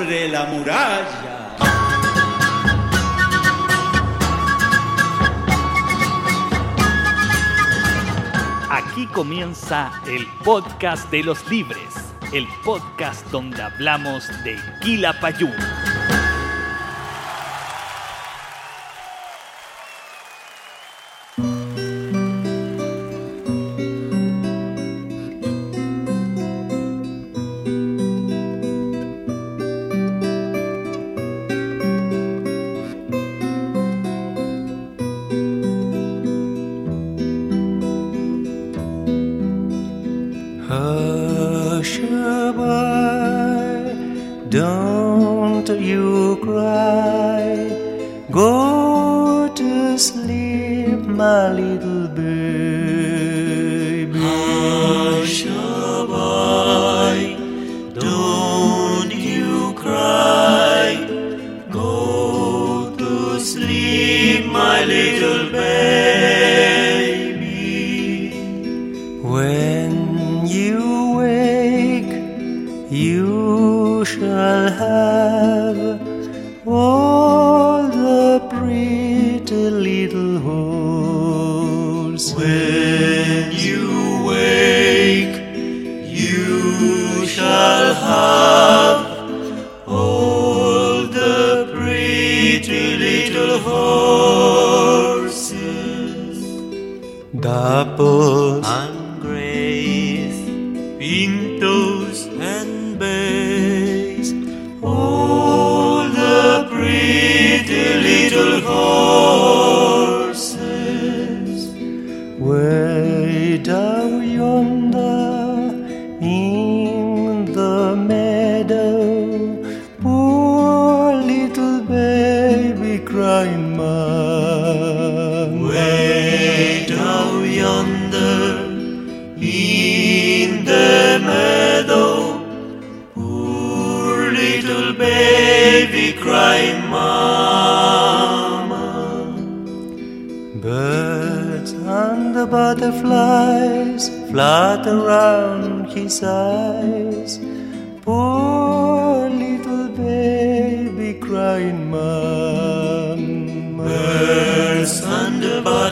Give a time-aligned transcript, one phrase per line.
[0.00, 1.56] abre la muralla.
[8.70, 11.78] Aquí comienza el podcast de los libres,
[12.32, 15.79] el podcast donde hablamos de Quilapayún.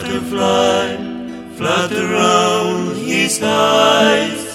[0.01, 0.95] Butterfly
[1.57, 4.48] flutter around his eyes.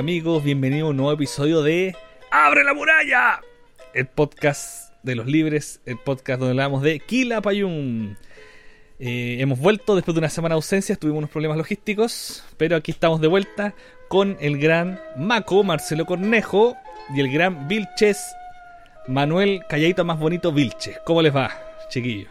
[0.00, 1.94] Amigos, bienvenidos a un nuevo episodio de
[2.30, 3.42] ¡Abre la muralla!
[3.92, 8.16] El podcast de los libres, el podcast donde hablamos de Quilapayún.
[8.98, 12.92] Eh, hemos vuelto después de una semana de ausencia, tuvimos unos problemas logísticos, pero aquí
[12.92, 13.74] estamos de vuelta
[14.08, 16.78] con el gran Maco, Marcelo Cornejo
[17.14, 18.24] y el gran Vilches,
[19.06, 20.98] Manuel Calladito más bonito Vilches.
[21.04, 21.50] ¿Cómo les va,
[21.90, 22.30] chiquillos?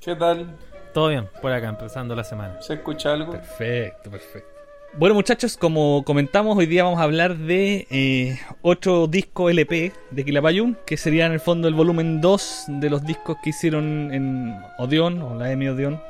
[0.00, 0.58] ¿Qué tal?
[0.92, 2.60] Todo bien, por acá, empezando la semana.
[2.60, 3.30] ¿Se escucha algo?
[3.30, 4.55] Perfecto, perfecto.
[4.98, 10.24] Bueno muchachos, como comentamos, hoy día vamos a hablar de eh, otro disco LP de
[10.24, 14.56] Quilapayún, que sería en el fondo el volumen 2 de los discos que hicieron en
[14.78, 16.00] Odeon, o la M Odeon.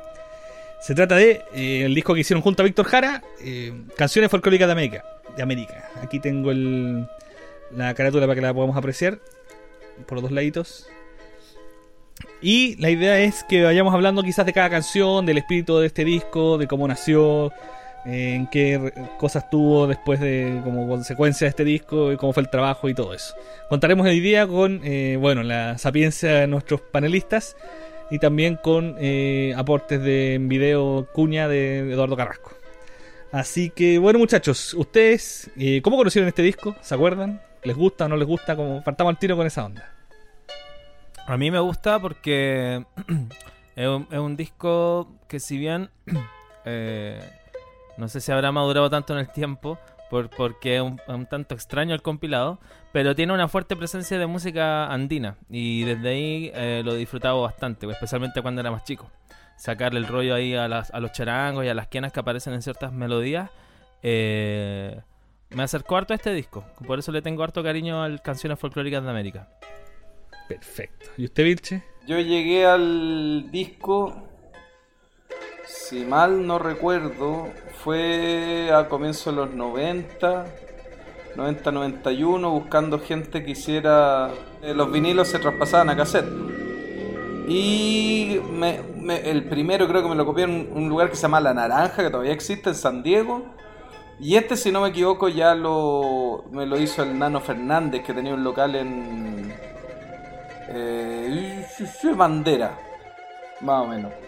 [0.79, 4.69] Se trata de eh, el disco que hicieron junto a Víctor Jara, eh, Canciones Folclóricas
[4.69, 5.03] de América.
[5.35, 5.89] De América.
[6.01, 7.09] Aquí tengo el,
[7.75, 9.19] la carátula para que la podamos apreciar.
[10.05, 10.87] por los dos laditos.
[12.41, 16.05] Y la idea es que vayamos hablando quizás de cada canción, del espíritu de este
[16.05, 17.51] disco, de cómo nació,
[18.07, 22.49] en qué cosas tuvo después de como consecuencia de este disco, y cómo fue el
[22.49, 23.35] trabajo y todo eso.
[23.69, 27.57] Contaremos hoy día con eh, bueno la sapiencia de nuestros panelistas
[28.09, 32.53] y también con eh, aportes de video cuña de Eduardo Carrasco.
[33.33, 35.51] Así que bueno muchachos, ustedes
[35.83, 37.41] cómo conocieron este disco, ¿se acuerdan?
[37.63, 38.55] ¿Les gusta o no les gusta?
[38.55, 39.91] Como partamos al tiro con esa onda.
[41.25, 42.85] A mí me gusta porque
[43.75, 45.89] es, un, disco que si bien
[46.65, 47.19] eh,
[47.97, 49.77] no sé si habrá madurado tanto en el tiempo,
[50.09, 52.59] por, porque es un, tanto extraño el compilado,
[52.91, 57.41] pero tiene una fuerte presencia de música andina y desde ahí eh, lo he disfrutado
[57.41, 59.11] bastante, especialmente cuando era más chico.
[59.57, 62.53] Sacarle el rollo ahí a, las, a los charangos y a las quenas que aparecen
[62.53, 63.49] en ciertas melodías.
[64.03, 65.01] Eh,
[65.49, 69.03] me acercó harto a este disco, por eso le tengo harto cariño a canciones folclóricas
[69.03, 69.49] de América.
[70.47, 71.07] Perfecto.
[71.17, 71.83] ¿Y usted, Vilche?
[72.07, 74.29] Yo llegué al disco,
[75.67, 77.49] si mal no recuerdo,
[77.83, 80.45] fue a comienzos de los 90,
[81.35, 84.31] 90-91, buscando gente que hiciera...
[84.61, 86.27] Eh, los vinilos se traspasaban a cassette.
[87.47, 88.41] Y
[89.23, 92.03] el primero creo que me lo copié en un lugar que se llama La Naranja,
[92.03, 93.45] que todavía existe en San Diego.
[94.19, 98.13] Y este, si no me equivoco, ya lo, me lo hizo el Nano Fernández, que
[98.13, 99.53] tenía un local en,
[100.69, 101.65] eh,
[102.15, 102.77] bandera,
[103.61, 104.26] más o menos.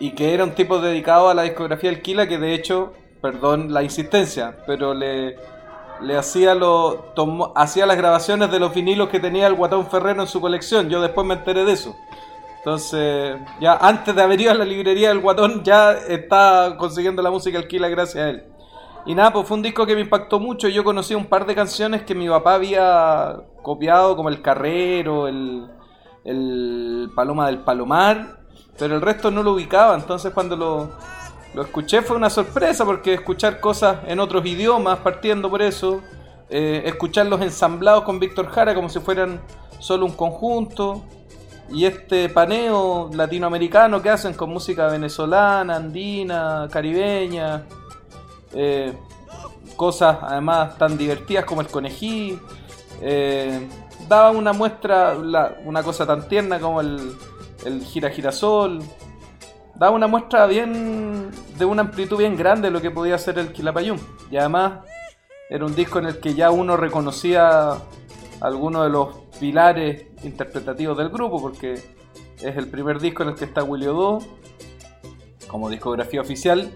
[0.00, 3.72] Y que era un tipo dedicado a la discografía del Kila, que de hecho, perdón
[3.72, 5.36] la insistencia, pero le,
[6.00, 10.22] le hacía, lo, tomó, hacía las grabaciones de los vinilos que tenía el Guatón Ferrero
[10.22, 10.88] en su colección.
[10.88, 11.96] Yo después me enteré de eso.
[12.58, 17.30] Entonces, ya antes de haber ido a la librería del Guatón, ya está consiguiendo la
[17.30, 18.44] música Alquila gracias a él.
[19.06, 20.68] Y nada, pues fue un disco que me impactó mucho.
[20.68, 25.66] Yo conocí un par de canciones que mi papá había copiado, como El Carrero, el,
[26.24, 28.37] el Paloma del Palomar,
[28.78, 29.94] pero el resto no lo ubicaba.
[29.94, 30.90] Entonces cuando lo,
[31.54, 36.00] lo escuché fue una sorpresa, porque escuchar cosas en otros idiomas, partiendo por eso,
[36.50, 39.40] eh, escucharlos ensamblados con Víctor Jara como si fueran
[39.78, 41.02] solo un conjunto,
[41.70, 47.64] y este paneo latinoamericano que hacen con música venezolana, andina, caribeña,
[48.54, 48.94] eh,
[49.76, 52.38] cosas además tan divertidas como el conejí.
[53.02, 53.68] Eh,
[54.08, 55.14] daba una muestra,
[55.64, 57.14] una cosa tan tierna como el,
[57.64, 58.80] el gira girasol.
[59.74, 63.52] Daba una muestra bien de una amplitud bien grande de lo que podía ser el
[63.52, 64.00] Quilapayún.
[64.30, 64.80] Y además
[65.50, 67.78] era un disco en el que ya uno reconocía
[68.40, 71.74] algunos de los pilares interpretativos del grupo, porque
[72.40, 74.20] es el primer disco en el que está Willy Odo
[75.46, 76.70] como discografía oficial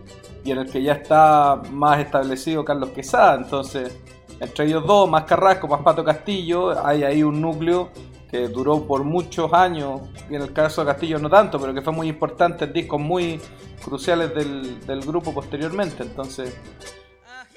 [0.45, 3.37] y en el que ya está más establecido Carlos Quesada.
[3.37, 3.97] Entonces,
[4.41, 7.91] entre ellos dos, más Carrasco, más Pato Castillo, hay ahí un núcleo
[8.33, 10.01] duró por muchos años,
[10.31, 13.39] y en el caso de Castillo no tanto, pero que fue muy importante discos muy
[13.85, 16.03] cruciales del, del grupo posteriormente.
[16.03, 16.57] Entonces,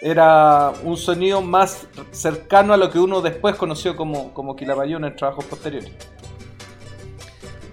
[0.01, 5.15] era un sonido más cercano a lo que uno después conoció como, como Quilapayún en
[5.15, 5.91] trabajos posteriores.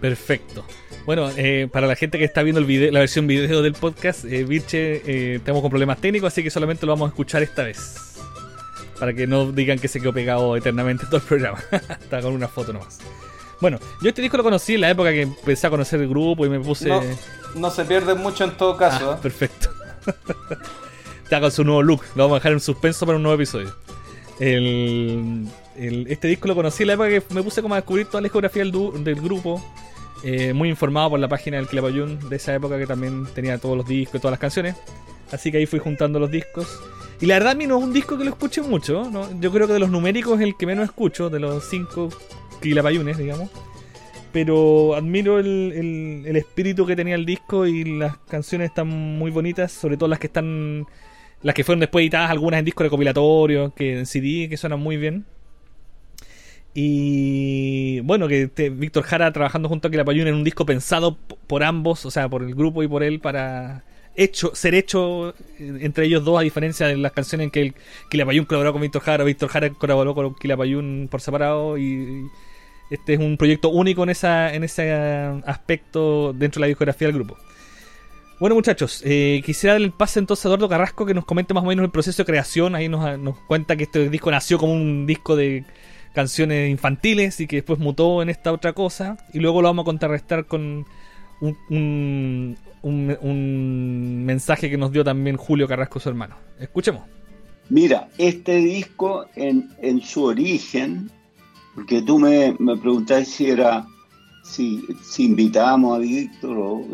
[0.01, 0.65] Perfecto.
[1.05, 4.25] Bueno, eh, para la gente que está viendo el video, la versión video del podcast,
[4.25, 7.65] eh, Virche, eh, tenemos con problemas técnicos, así que solamente lo vamos a escuchar esta
[7.65, 8.12] vez.
[9.03, 11.59] Para que no digan que se quedó pegado eternamente todo el programa.
[11.73, 13.01] está con una foto nomás.
[13.61, 16.47] Bueno, yo este disco lo conocí en la época que empecé a conocer el grupo
[16.47, 16.89] y me puse.
[17.57, 19.11] No, se pierde mucho en todo caso.
[19.11, 19.71] Ah, perfecto.
[21.25, 22.03] está con su nuevo look.
[22.15, 23.75] Lo vamos a dejar en suspenso para un nuevo episodio.
[24.39, 28.27] este disco lo conocí en la época que me puse como a descubrir toda la
[28.27, 29.61] discografía del, del grupo
[30.23, 33.77] eh, muy informado por la página del Clavayún de esa época que también tenía todos
[33.77, 34.77] los discos y todas las canciones.
[35.33, 36.69] Así que ahí fui juntando los discos.
[37.21, 39.11] Y la verdad a mí no es un disco que lo escuche mucho.
[39.41, 42.09] Yo creo que de los numéricos es el que menos escucho, de los cinco
[42.61, 43.51] Quilapayunes, digamos.
[44.33, 49.73] Pero admiro el, el, espíritu que tenía el disco y las canciones están muy bonitas,
[49.73, 50.87] sobre todo las que están...
[51.43, 54.97] Las que fueron después editadas, algunas en disco recopilatorio, que en CD, que suenan muy
[54.97, 55.27] bien.
[56.75, 61.65] Y bueno, que este, Víctor Jara trabajando junto a Quilapayún en un disco pensado por
[61.65, 63.85] ambos, o sea, por el grupo y por él, para
[64.17, 67.75] hecho ser hecho eh, entre ellos dos, a diferencia de las canciones en que el
[68.11, 72.29] Quilapayún colaboró con Víctor Jara, Víctor Jara colaboró con Quilapayún por separado y
[72.91, 74.93] este es un proyecto único en, esa, en ese
[75.47, 77.39] aspecto dentro de la discografía del grupo.
[78.39, 81.63] Bueno muchachos, eh, quisiera darle el pase entonces a Eduardo Carrasco que nos comente más
[81.63, 84.73] o menos el proceso de creación, ahí nos, nos cuenta que este disco nació como
[84.73, 85.65] un disco de
[86.13, 89.17] canciones infantiles y que después mutó en esta otra cosa.
[89.33, 90.87] Y luego lo vamos a contrarrestar con
[91.43, 96.37] un, un, mensaje que nos dio también Julio Carrasco, su hermano.
[96.59, 97.03] Escuchemos.
[97.69, 101.11] Mira, este disco en, en su origen
[101.75, 103.87] Porque tú me, me preguntabas si era,
[104.45, 106.85] si, si invitábamos a Víctor o...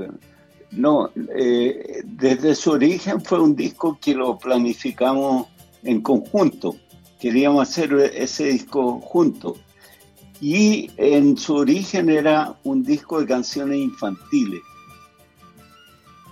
[0.70, 5.46] No, eh, desde su origen fue un disco que lo planificamos
[5.82, 6.76] en conjunto.
[7.18, 9.58] Queríamos hacer ese disco juntos.
[10.40, 14.60] Y en su origen era un disco de canciones infantiles,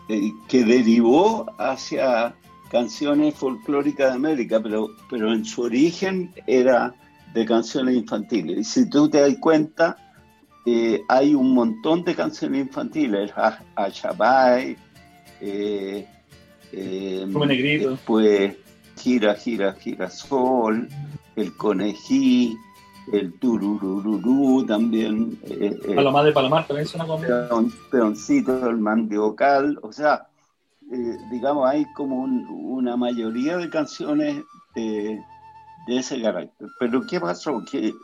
[0.08, 2.34] eh, que derivó hacia
[2.70, 6.94] canciones folclóricas de América, pero, pero en su origen era
[7.34, 8.58] de canciones infantiles.
[8.58, 9.96] Y si tú te das cuenta,
[10.64, 13.30] eh, hay un montón de canciones infantiles,
[13.76, 14.76] Ashabay,
[15.40, 16.06] eh,
[16.72, 17.90] eh, Negrito.
[17.90, 18.56] después
[18.98, 20.88] Gira, Gira, Girasol,
[21.36, 22.56] El Conejí,
[23.12, 25.38] el Tururururú también.
[25.44, 27.22] Eh, eh, Palomar de Palomar también suena como...
[27.22, 30.26] peon- peoncito, el mandiocal, o sea,
[30.92, 34.42] eh, digamos, hay como un- una mayoría de canciones
[34.74, 35.20] de,
[35.86, 36.68] de ese carácter.
[36.80, 37.62] Pero ¿qué pasó?
[37.70, 37.94] Que,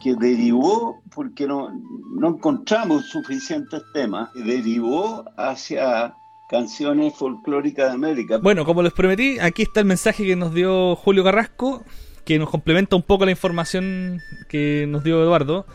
[0.00, 1.70] que derivó, porque no,
[2.16, 6.14] no encontramos suficientes temas, que derivó hacia
[6.48, 8.38] canciones folclóricas de América.
[8.38, 11.84] Bueno, como les prometí, aquí está el mensaje que nos dio Julio Carrasco,
[12.24, 15.66] que nos complementa un poco la información que nos dio Eduardo,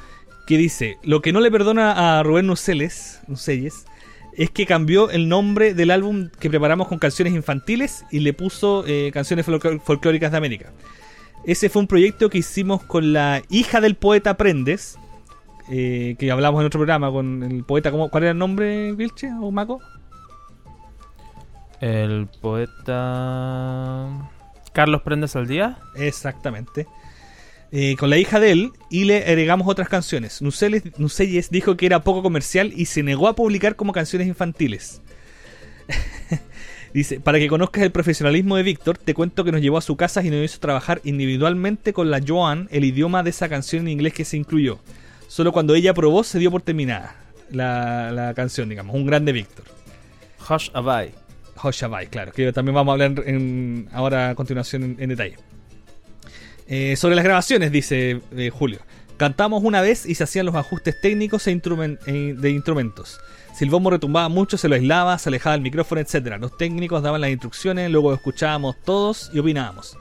[0.48, 3.86] que dice, lo que no le perdona a Rubén Nuceles, Nucelles,
[4.36, 8.84] es que cambió el nombre del álbum que preparamos con canciones infantiles y le puso
[8.88, 10.72] eh, canciones folcló- folclóricas de América.
[11.46, 14.98] Ese fue un proyecto que hicimos con la hija del poeta Prendes,
[15.70, 19.30] eh, que hablamos en otro programa con el poeta, ¿cómo, ¿cuál era el nombre, Vilche
[19.40, 19.82] o Maco?
[21.80, 24.08] El poeta
[24.74, 25.78] Carlos Prendes al día.
[25.96, 26.88] Exactamente.
[27.72, 30.42] Eh, con la hija de él y le agregamos otras canciones.
[30.42, 35.02] Nuceles- Nucelles dijo que era poco comercial y se negó a publicar como canciones infantiles.
[36.94, 39.96] Dice, para que conozcas el profesionalismo de Víctor, te cuento que nos llevó a su
[39.96, 43.90] casa y nos hizo trabajar individualmente con la Joan el idioma de esa canción en
[43.90, 44.80] inglés que se incluyó.
[45.28, 47.16] Solo cuando ella probó se dio por terminada
[47.52, 48.96] la, la canción, digamos.
[48.96, 49.66] Un grande Víctor.
[50.50, 51.12] Hush Abai.
[51.62, 55.38] Hoshabai, claro, que también vamos a hablar en- ahora a continuación en, detalle.
[56.68, 58.80] Eh, sobre las grabaciones, dice eh, Julio.
[59.18, 63.20] Cantamos una vez y se hacían los ajustes técnicos e eh, de instrumentos.
[63.54, 66.38] Si el bombo retumbaba mucho, se lo aislaba, se alejaba el micrófono, etc.
[66.40, 69.98] Los técnicos daban las instrucciones, luego escuchábamos todos y opinábamos.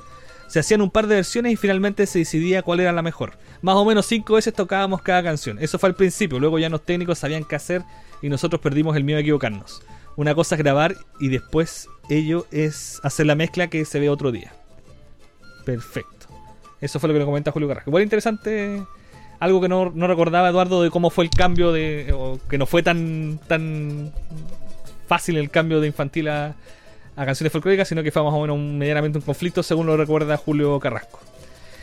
[0.46, 3.38] Se hacían un par de versiones y finalmente se decidía cuál era la mejor.
[3.60, 5.58] Más o menos cinco veces tocábamos cada canción.
[5.60, 7.82] Eso fue al principio, luego ya los técnicos sabían qué hacer
[8.22, 9.82] y nosotros perdimos el miedo a equivocarnos.
[10.18, 14.32] Una cosa es grabar y después ello es hacer la mezcla que se ve otro
[14.32, 14.52] día.
[15.64, 16.26] Perfecto.
[16.80, 17.90] Eso fue lo que nos comenta Julio Carrasco.
[17.90, 18.82] Igual interesante,
[19.38, 22.12] algo que no, no recordaba Eduardo de cómo fue el cambio de.
[22.12, 24.12] o que no fue tan tan
[25.06, 26.56] fácil el cambio de infantil a,
[27.16, 29.96] a canciones folclóricas, sino que fue más o menos un- medianamente un conflicto, según lo
[29.96, 31.20] recuerda Julio Carrasco.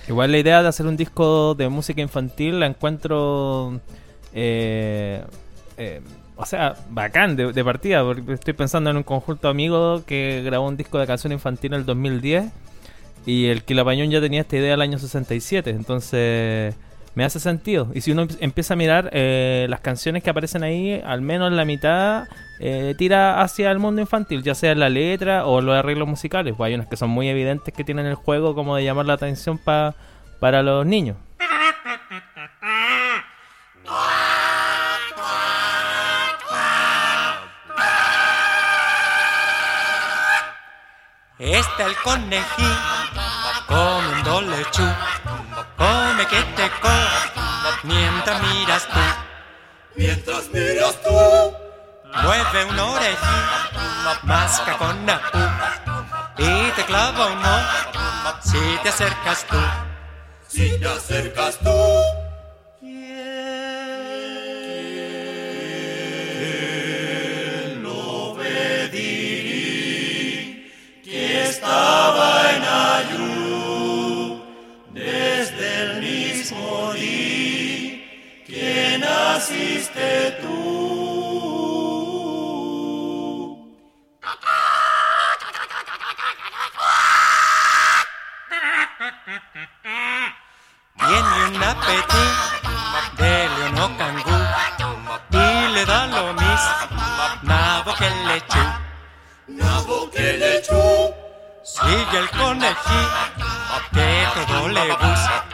[0.10, 3.80] Igual la idea de hacer un disco de música infantil la encuentro.
[4.34, 5.24] eh,
[5.78, 6.02] eh,
[6.38, 10.68] o sea, bacán de, partida, porque estoy pensando en un conjunto de amigos que grabó
[10.68, 12.46] un disco de canción infantil en el 2010
[13.26, 16.76] y el Quilapañón ya tenía esta idea el año 67, entonces
[17.16, 17.88] me hace sentido.
[17.94, 21.52] Y si uno em- empieza a mirar eh, las canciones que aparecen ahí, al menos
[21.54, 22.26] la mitad
[22.60, 26.54] eh, tira hacia el mundo infantil, ya sea la letra o los arreglos musicales.
[26.58, 29.14] Pues hay unas que son muy evidentes que tienen el juego como de llamar la
[29.14, 29.96] atención pa-
[30.42, 31.16] para los niños.
[41.38, 42.78] Está el conejín
[43.68, 44.88] comiendo lechú.
[45.78, 47.46] Come que te come
[47.84, 49.00] mientras miras tú.
[49.98, 51.58] Mientras miras tú.
[52.24, 53.44] Mueve una orejín,
[54.24, 55.40] masca con apú.
[56.38, 59.58] Y te clava uno si te acercas tú.
[60.48, 62.25] Si te acercas tú.
[71.56, 72.64] Estaba en
[72.98, 74.44] ayú
[74.92, 80.56] desde el mismo día que naciste tú.
[91.08, 92.70] Tiene un apetito
[93.18, 93.92] de león
[101.86, 103.36] Sigue el conejí
[103.94, 105.46] que todo le gusta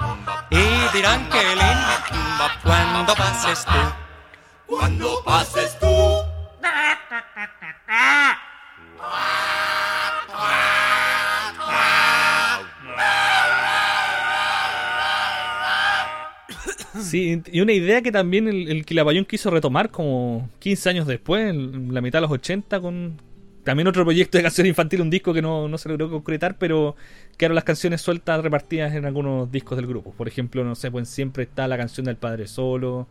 [0.49, 1.91] y dirán que lindo
[2.63, 3.71] cuando pases tú.
[4.65, 5.87] Cuando pases tú.
[17.01, 21.49] Sí, y una idea que también el, el Quilapayún quiso retomar como 15 años después,
[21.49, 23.17] en la mitad de los 80, con
[23.63, 26.95] también otro proyecto de canción infantil, un disco que no, no se logró concretar, pero
[27.37, 30.11] quedaron las canciones sueltas repartidas en algunos discos del grupo.
[30.11, 33.07] Por ejemplo, no sé, pues siempre está la canción del Padre Solo,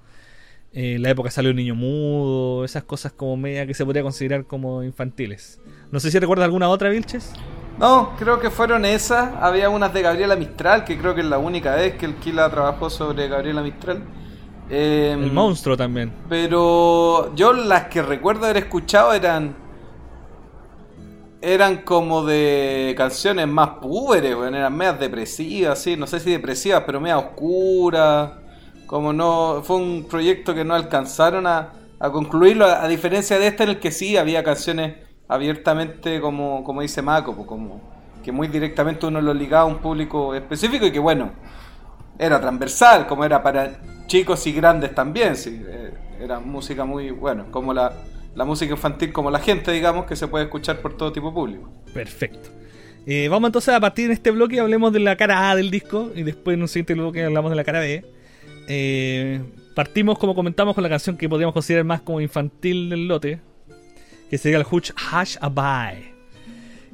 [0.73, 4.45] eh, la época salió el Niño Mudo, esas cosas como media que se podría considerar
[4.45, 5.61] como infantiles.
[5.91, 7.33] No sé si recuerdas alguna otra, Vilches.
[7.79, 9.35] No, creo que fueron esas.
[9.41, 12.51] Había unas de Gabriela Mistral, que creo que es la única vez que el Kila
[12.51, 14.03] trabajó sobre Gabriela Mistral.
[14.69, 16.13] Eh, El monstruo también.
[16.29, 19.57] Pero yo las que recuerdo haber escuchado eran.
[21.43, 26.83] Eran como de canciones más púberes, weón, eran medias depresivas, sí, no sé si depresivas,
[26.85, 28.33] pero medias oscuras.
[28.87, 29.63] Como no.
[29.63, 33.71] Fue un proyecto que no alcanzaron a, a concluirlo, a, a diferencia de este en
[33.71, 34.97] el que sí había canciones
[35.29, 37.81] abiertamente, como, como dice Mako, pues, como
[38.23, 41.31] que muy directamente uno lo ligaba a un público específico y que bueno,
[42.19, 43.79] era transversal, como era para
[44.09, 47.93] chicos y grandes también, sí, eh, era música muy, bueno, como la,
[48.35, 51.35] la música infantil, como la gente, digamos, que se puede escuchar por todo tipo de
[51.35, 51.73] público.
[51.93, 52.51] Perfecto.
[53.07, 56.11] Eh, vamos entonces a partir de este bloque hablemos de la cara A del disco
[56.15, 58.05] y después en un siguiente bloque hablamos de la cara B.
[58.69, 59.41] Eh,
[59.75, 63.41] partimos, como comentamos, con la canción que podríamos considerar más como infantil del lote,
[64.29, 66.11] que sería el Hush Hash Abai.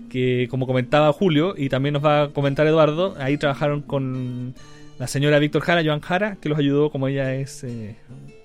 [0.09, 4.55] Que como comentaba Julio y también nos va a comentar Eduardo, ahí trabajaron con
[4.99, 7.97] la señora Víctor Jara, Joan Jara, que los ayudó, como ella es eh,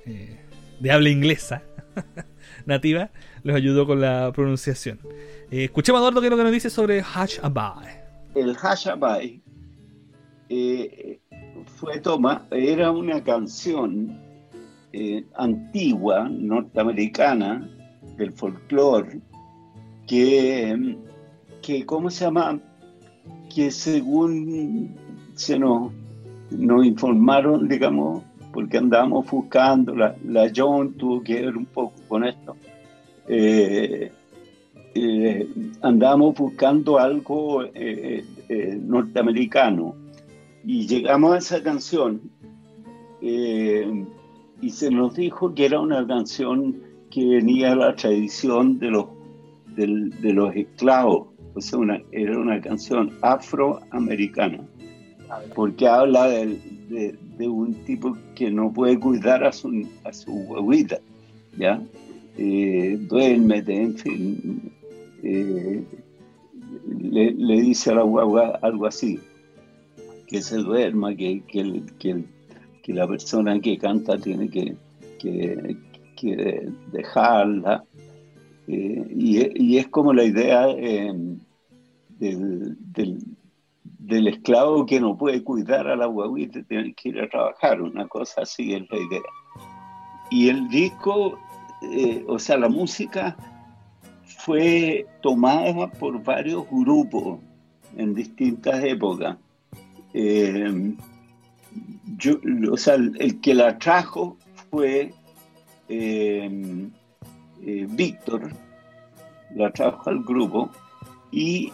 [0.06, 0.40] eh,
[0.80, 1.64] de habla inglesa
[2.66, 3.10] nativa,
[3.44, 5.00] los ayudó con la pronunciación.
[5.52, 8.02] Eh, escuchemos Eduardo qué es lo que nos dice sobre Hash Abai.
[8.36, 9.42] El Hashabai
[10.50, 11.20] eh,
[11.78, 14.18] fue toma, era una canción
[14.94, 17.70] eh, antigua, norteamericana,
[18.18, 19.20] del folclore,
[20.08, 20.98] que,
[21.62, 22.60] que, ¿cómo se llama?
[23.54, 24.96] Que según
[25.36, 25.92] se nos,
[26.52, 32.24] nos informaron, digamos, porque andábamos buscando, la, la John tuvo que ver un poco con
[32.26, 32.56] esto.
[33.28, 34.12] Eh,
[34.96, 35.48] eh,
[35.82, 39.96] andábamos buscando algo eh, eh, norteamericano.
[40.66, 42.22] Y llegamos a esa canción
[43.22, 44.06] eh,
[44.62, 46.76] y se nos dijo que era una canción
[47.10, 49.06] que venía de la tradición de los,
[49.76, 54.60] del- de los esclavos, o sea, una- era una canción afroamericana,
[55.56, 56.60] porque habla del-
[56.90, 61.00] de, de un tipo que no puede cuidar a su, a su huevita,
[61.58, 61.82] ¿ya?
[62.38, 64.72] Eh, duérmete, en fin.
[65.24, 65.84] Eh,
[67.00, 69.20] le, le dice a la guagua algo así,
[70.28, 72.24] que se duerma, que, que, que,
[72.84, 74.76] que la persona que canta tiene que
[76.92, 77.84] dejarla.
[78.68, 81.12] Eh, y, y es como la idea eh,
[82.20, 83.18] del, del,
[84.02, 88.08] del esclavo que no puede cuidar a la guaguita, tiene que ir a trabajar, una
[88.08, 89.22] cosa así es la idea.
[90.32, 91.38] Y el disco,
[91.84, 93.38] eh, o sea, la música
[94.40, 97.40] fue tomada por varios grupos
[97.96, 99.38] en distintas épocas.
[100.16, 100.96] Eh,
[102.18, 102.40] yo,
[102.72, 104.36] o sea, el, que la trajo
[104.72, 105.14] fue
[105.90, 106.90] eh,
[107.90, 108.52] Víctor,
[109.54, 110.72] la trajo al grupo
[111.32, 111.72] y,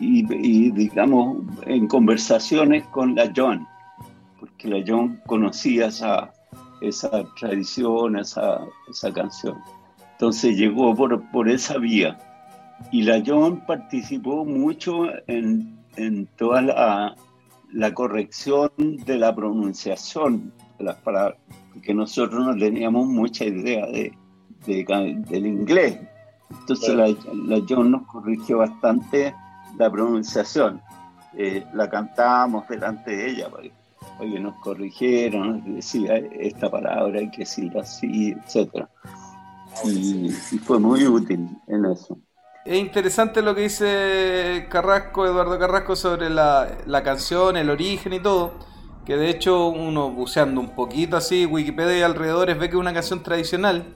[0.00, 3.66] y, y, digamos, en conversaciones con la John,
[4.40, 6.32] porque la John conocía esa,
[6.80, 9.56] esa tradición, esa, esa canción.
[10.12, 12.18] Entonces llegó por, por esa vía.
[12.90, 17.14] Y la John participó mucho en, en toda la,
[17.72, 21.38] la corrección de la pronunciación de las palabras,
[21.72, 24.12] porque nosotros no teníamos mucha idea de,
[24.66, 25.98] de- del inglés.
[26.60, 27.08] Entonces la,
[27.46, 29.34] la John nos corrigió bastante
[29.78, 30.80] la pronunciación.
[31.36, 33.72] Eh, la cantábamos delante de ella para que,
[34.18, 38.86] para que nos corrigieran, nos decía esta palabra hay que decirla así, etc.
[39.84, 42.18] Y, y fue muy útil en eso.
[42.64, 48.20] Es interesante lo que dice Carrasco, Eduardo Carrasco, sobre la, la canción, el origen y
[48.20, 48.54] todo.
[49.04, 52.94] Que de hecho, uno buceando un poquito así, Wikipedia y alrededores, ve que es una
[52.94, 53.94] canción tradicional.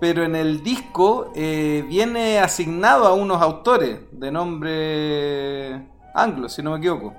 [0.00, 6.72] Pero en el disco eh, viene asignado a unos autores de nombre anglo, si no
[6.72, 7.14] me equivoco.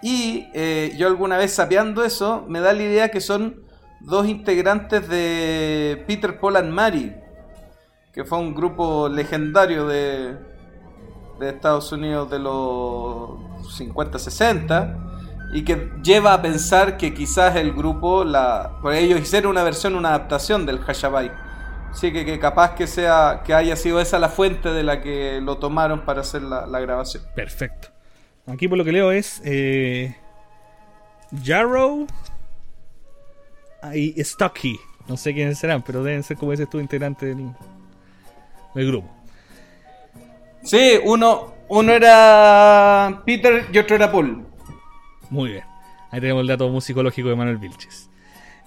[0.00, 3.62] Y eh, yo alguna vez sapeando eso, me da la idea que son
[4.00, 7.14] dos integrantes de Peter, Paul and Mary,
[8.12, 10.36] que fue un grupo legendario de,
[11.40, 13.30] de Estados Unidos de los
[13.78, 15.04] 50-60
[15.54, 19.94] y que lleva a pensar que quizás el grupo, la, por ellos hicieron una versión,
[19.94, 21.30] una adaptación del Hashabai.
[21.94, 25.40] Así que, que capaz que sea que haya sido esa la fuente de la que
[25.40, 27.22] lo tomaron para hacer la, la grabación.
[27.36, 27.88] Perfecto.
[28.48, 30.16] Aquí por lo que leo es eh,
[31.44, 32.08] Jarrow
[33.94, 34.76] y Stocky.
[35.06, 37.52] No sé quiénes serán, pero deben ser, como dices tú, integrantes del,
[38.74, 39.08] del grupo.
[40.64, 44.44] Sí, uno, uno era Peter y otro era Paul.
[45.30, 45.64] Muy bien.
[46.10, 48.10] Ahí tenemos el dato musicológico de Manuel Vilches.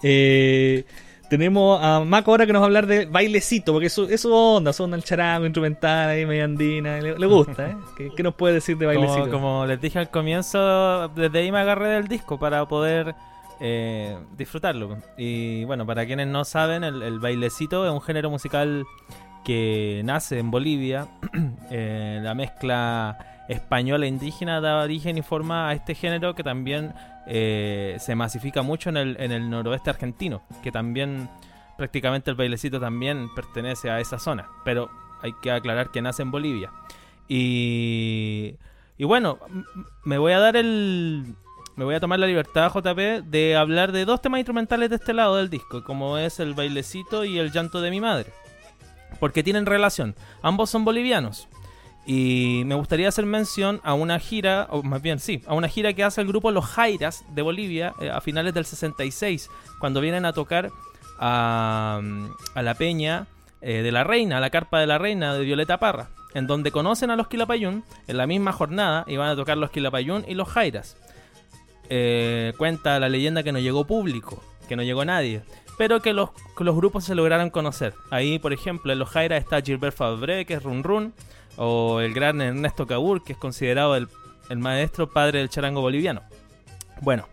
[0.02, 0.86] Eh,
[1.30, 4.72] tenemos a Maco ahora que nos va a hablar de bailecito, porque eso, eso onda,
[4.72, 7.78] eso onda el charango, instrumental, ahí media andina, le, le gusta, ¿eh?
[7.98, 9.30] ¿Qué, qué nos puede decir de bailecito?
[9.30, 13.16] Como, como les dije al comienzo, desde ahí me agarré del disco para poder
[13.60, 14.98] eh, disfrutarlo.
[15.18, 18.86] Y bueno, para quienes no saben, el, el bailecito es un género musical
[19.48, 21.08] que nace en Bolivia.
[21.70, 23.18] Eh, la mezcla
[23.50, 26.94] española e indígena da origen y forma a este género que también
[27.28, 31.30] eh, se masifica mucho en el, en el noroeste argentino, que también
[31.78, 34.90] prácticamente el bailecito también pertenece a esa zona, pero
[35.22, 36.72] hay que aclarar que nace en Bolivia.
[37.28, 38.56] Y,
[38.98, 39.40] y bueno,
[40.04, 41.36] me voy a dar el...
[41.76, 45.14] Me voy a tomar la libertad, JP, de hablar de dos temas instrumentales de este
[45.14, 48.34] lado del disco, como es el bailecito y el llanto de mi madre.
[49.20, 50.16] Porque tienen relación.
[50.42, 51.48] Ambos son bolivianos.
[52.10, 55.92] Y me gustaría hacer mención a una gira, o más bien sí, a una gira
[55.92, 60.24] que hace el grupo Los Jairas de Bolivia eh, a finales del 66, cuando vienen
[60.24, 60.72] a tocar
[61.20, 62.00] a,
[62.56, 63.28] a la peña
[63.60, 66.72] eh, de la reina, a la carpa de la reina de Violeta Parra, en donde
[66.72, 70.36] conocen a los Quilapayún en la misma jornada y van a tocar los Quilapayún y
[70.36, 70.96] los Jairas.
[71.90, 75.42] Eh, cuenta la leyenda que no llegó público, que no llegó nadie,
[75.78, 77.96] pero que los, que los grupos se lograron conocer.
[78.12, 81.14] Ahí, por ejemplo, en los Jairas está Gilbert Fabré, que es Run Run,
[81.58, 84.08] o el gran Ernesto Cabur, que es considerado el,
[84.50, 86.22] el maestro padre del charango boliviano.
[87.02, 87.28] Bueno,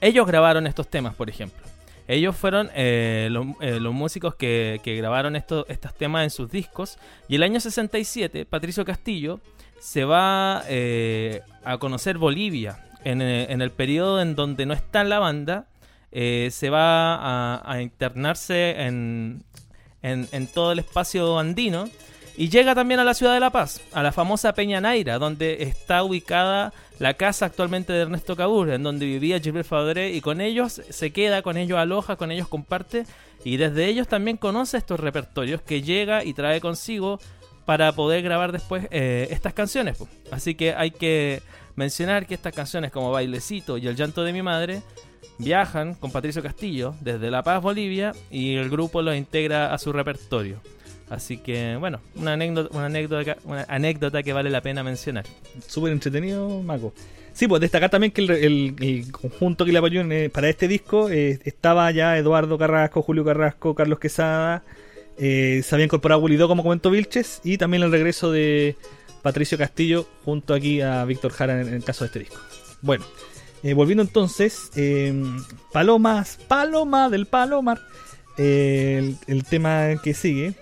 [0.00, 1.66] ellos grabaron estos temas, por ejemplo.
[2.06, 6.50] Ellos fueron eh, los, eh, los músicos que, que grabaron esto- estos temas en sus
[6.50, 6.98] discos.
[7.28, 9.40] Y el año 67, Patricio Castillo
[9.78, 12.84] se va eh, a conocer Bolivia.
[13.04, 15.66] En, en el periodo en donde no está la banda,
[16.10, 19.44] se va a, a internarse en,
[20.02, 21.88] en todo el espacio andino.
[22.38, 25.64] Y llega también a la ciudad de La Paz, a la famosa Peña Naira, donde
[25.64, 30.40] está ubicada la casa actualmente de Ernesto Cabur, en donde vivía Gilbert Fabré, y con
[30.40, 33.06] ellos se queda, con ellos aloja, con ellos comparte,
[33.42, 37.18] y desde ellos también conoce estos repertorios que llega y trae consigo
[37.64, 39.98] para poder grabar después eh, estas canciones.
[40.30, 41.42] Así que hay que
[41.74, 44.82] mencionar que estas canciones como Bailecito y El llanto de mi madre
[45.38, 49.92] viajan con Patricio Castillo desde La Paz, Bolivia, y el grupo los integra a su
[49.92, 50.60] repertorio.
[51.10, 55.24] Así que, bueno, una anécdota, una anécdota, una anécdota que vale la pena mencionar.
[55.66, 56.92] Súper entretenido, Maco.
[57.32, 61.38] Sí, pues destacar también que el, el- el conjunto Quilapayún eh, para este disco eh,
[61.44, 64.64] estaba ya Eduardo Carrasco, Julio Carrasco, Carlos Quesada,
[65.18, 68.76] eh, se había incorporado Willy como comentó Vilches, y también el regreso de
[69.22, 72.36] Patricio Castillo junto aquí a Víctor Jara en, en el caso de este disco.
[72.82, 73.04] Bueno,
[73.62, 74.70] eh, volviendo entonces,
[75.72, 77.80] Palomas, Paloma del Palomar,
[78.36, 80.54] el tema que sigue.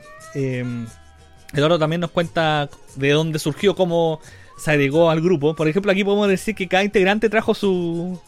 [1.52, 4.20] Eduardo también nos cuenta de dónde surgió, cómo
[4.56, 5.54] se agregó al grupo.
[5.54, 8.18] Por ejemplo, aquí podemos decir que cada integrante trajo su,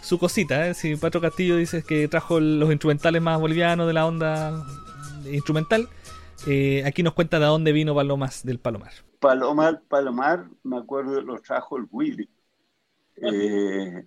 [0.00, 0.68] su cosita.
[0.68, 0.74] ¿eh?
[0.74, 4.64] Si Patro Castillo dice que trajo los instrumentales más bolivianos de la onda
[5.30, 5.88] instrumental,
[6.46, 8.92] eh, aquí nos cuenta de dónde vino Palomas del Palomar.
[9.18, 12.28] Palomar, Palomar, me acuerdo, lo trajo el Willy.
[13.16, 14.04] Eh,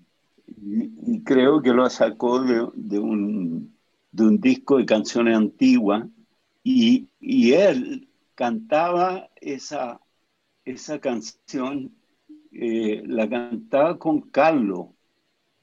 [0.47, 3.75] y, creo que lo sacó de un,
[4.11, 6.05] de un disco de canciones antiguas.
[6.63, 9.99] Y, y él cantaba esa,
[10.65, 11.93] esa canción,
[12.51, 14.87] eh, la cantaba con Carlos,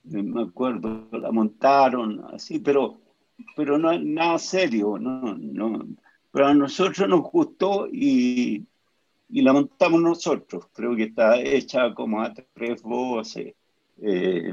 [0.04, 3.00] eh, me acuerdo, la montaron así, pero,
[3.56, 5.86] pero no nada serio, no, no.
[6.30, 8.66] Pero a nosotros nos gustó y,
[9.28, 10.68] y la montamos nosotros.
[10.72, 13.54] Creo que está hecha como a tres voces.
[14.00, 14.52] Eh,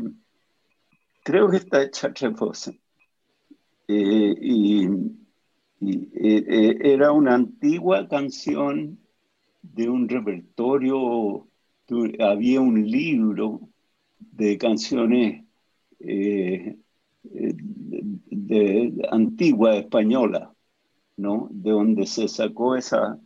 [1.23, 2.75] creo que está hecha a tres voces.
[3.87, 4.87] Eh, y
[5.93, 8.99] eh, eh, era una antigua canción
[9.61, 11.47] de un repertorio,
[12.19, 13.69] había un libro
[14.19, 15.43] de canciones
[15.99, 16.77] eh,
[17.23, 17.55] de,
[18.29, 20.53] de- antigua española,
[21.17, 21.47] ¿no?
[21.51, 23.19] De donde se sacó esa,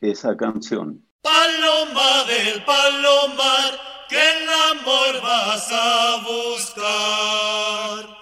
[0.00, 1.02] esa canción.
[1.22, 3.74] Paloma del palomar,
[4.08, 4.48] que el
[4.78, 8.13] amor vas a buscar.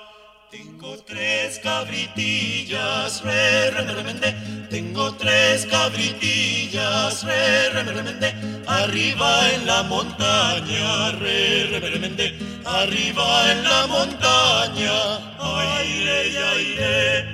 [1.12, 4.34] Tres cabritillas, re, re, re, remende.
[4.70, 8.34] Tengo tres cabritillas, re, re, re, remende.
[8.66, 12.38] Arriba en la montaña, re, re, re, remende.
[12.64, 14.96] Arriba en la montaña,
[15.38, 17.26] aire y aire.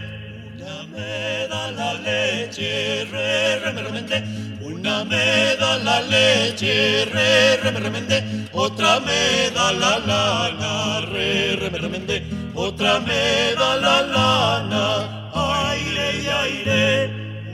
[0.57, 4.25] Una me da la leche, re, re, me remende.
[4.61, 8.49] Una me da la leche, re, re, me remende.
[8.51, 12.48] Otra me da la lana, re, re, me remende.
[12.59, 14.85] Otra me da la lana,
[15.33, 16.09] aire,
[16.43, 16.85] aire,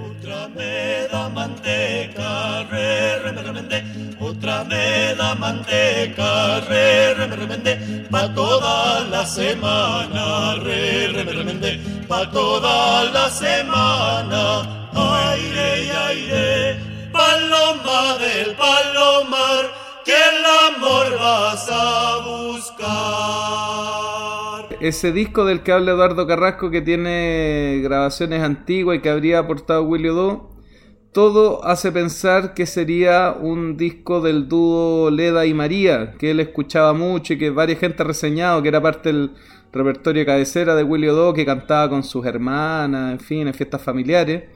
[0.08, 3.78] otra me da manteca, re, re, me remende,
[4.18, 7.72] otra me da manteca, re, re, me remende,
[8.10, 11.70] pa' toda la semana, re, re, me remende,
[12.08, 14.42] pa' toda la semana,
[14.94, 15.70] aire,
[16.08, 16.78] aire,
[17.12, 19.64] paloma del palomar,
[20.06, 23.93] que el amor vas a buscar.
[24.84, 29.82] Ese disco del que habla Eduardo Carrasco que tiene grabaciones antiguas y que habría aportado
[29.84, 30.50] Willy Do,
[31.10, 36.92] todo hace pensar que sería un disco del dúo Leda y María, que él escuchaba
[36.92, 39.30] mucho y que varias gente ha reseñado, que era parte del
[39.72, 43.80] repertorio de cabecera de Willy Do, que cantaba con sus hermanas, en fin, en fiestas
[43.80, 44.50] familiares.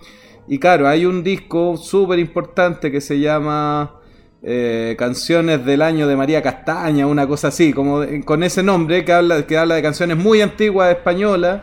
[0.47, 3.98] Y claro, hay un disco súper importante que se llama
[4.43, 9.13] eh, Canciones del año de María Castaña, una cosa así, como con ese nombre que
[9.13, 11.61] habla, que habla de canciones muy antiguas españolas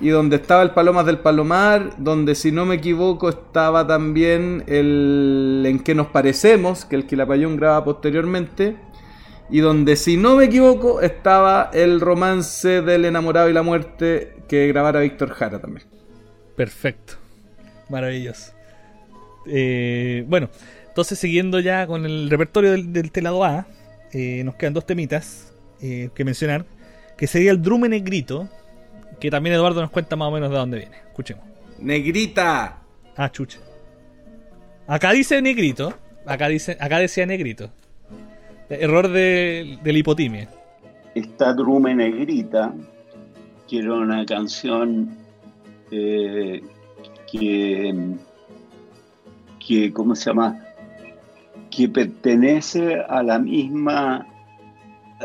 [0.00, 5.64] y donde estaba el Palomas del Palomar, donde si no me equivoco estaba también el
[5.66, 8.76] En que nos parecemos, que el Quilapayún graba posteriormente,
[9.50, 14.66] y donde si no me equivoco estaba el romance del enamorado y la muerte que
[14.68, 15.86] grabara Víctor Jara también.
[16.56, 17.14] Perfecto.
[17.88, 18.52] Maravilloso.
[19.46, 20.48] Eh, bueno,
[20.94, 23.66] entonces siguiendo ya con el repertorio del, del telado A,
[24.12, 25.52] eh, nos quedan dos temitas
[25.82, 26.66] eh, que mencionar,
[27.16, 28.48] que sería el Drume Negrito,
[29.18, 30.96] que también Eduardo nos cuenta más o menos de dónde viene.
[31.08, 31.44] Escuchemos.
[31.80, 32.78] Negrita.
[33.16, 33.58] Ah, chucha.
[34.86, 35.94] Acá dice Negrito,
[36.26, 37.70] acá, dice, acá decía Negrito.
[38.70, 40.48] Error de, del hipotimia.
[41.16, 42.72] Esta Drume Negrita,
[43.68, 45.16] que era una canción
[45.90, 46.62] eh,
[47.28, 48.14] que,
[49.58, 50.63] que, ¿cómo se llama?
[51.74, 54.26] Que pertenece a la misma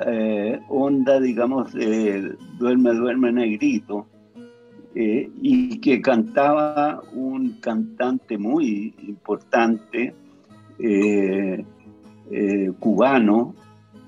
[0.08, 4.08] eh, onda, digamos, de Duerme, Duerme Negrito,
[4.96, 10.16] eh, y que cantaba un cantante muy importante
[10.80, 11.64] eh,
[12.32, 13.54] eh, cubano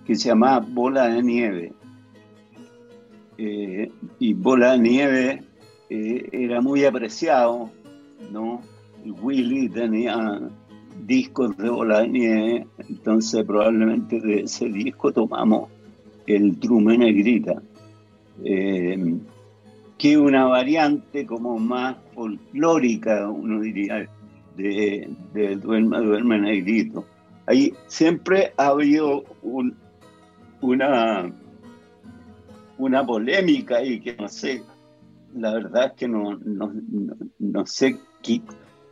[0.06, 1.74] que se llamaba Bola de Nieve.
[4.20, 5.44] Y Bola de Nieve
[5.90, 7.72] era muy apreciado,
[8.32, 8.62] ¿no?
[9.04, 10.40] Willy tenía
[11.06, 15.70] discos de Bola de Nieve, entonces probablemente de ese disco tomamos
[16.28, 17.62] el Drume Negrita,
[18.44, 19.16] eh,
[19.98, 24.08] que una variante como más folclórica, uno diría,
[24.58, 27.06] de, de Duerme, Duerme Negrito.
[27.48, 29.76] Ahí siempre ha habido un-
[30.62, 31.32] una,
[32.78, 34.64] una polémica y que no sé,
[35.36, 38.42] la verdad es que no, no, no- no sé qué-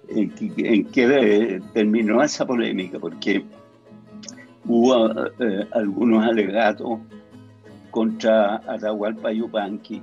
[0.10, 1.06] en, qué
[1.56, 3.44] eh, terminó esa polémica, porque
[4.66, 7.00] hubo eh, algunos alegatos
[7.92, 10.02] contra Atahualpa Yupanqui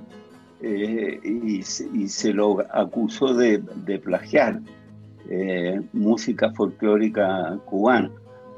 [0.61, 3.59] eh, y, se- lo acusó de,
[3.99, 4.59] plagiar
[5.91, 8.09] música folclórica cubana,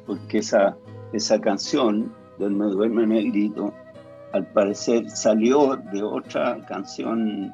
[0.06, 0.78] porque esa,
[1.14, 3.74] esa canción, Duerme, Duerme Negrito,
[4.34, 7.52] al parecer salió de otra canción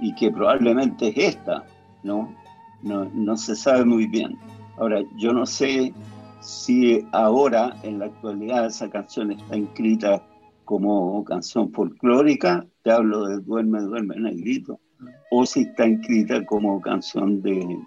[0.00, 1.64] y que probablemente es esta,
[2.02, 2.34] ¿no?
[2.82, 4.38] No, no se sabe muy bien.
[4.78, 5.92] Ahora, yo no sé
[6.40, 10.22] si ahora, en la actualidad, esa canción está inscrita
[10.64, 14.78] como canción folclórica, te hablo de Duerme, Duerme Negrito,
[15.30, 17.78] o si está inscrita como canción de,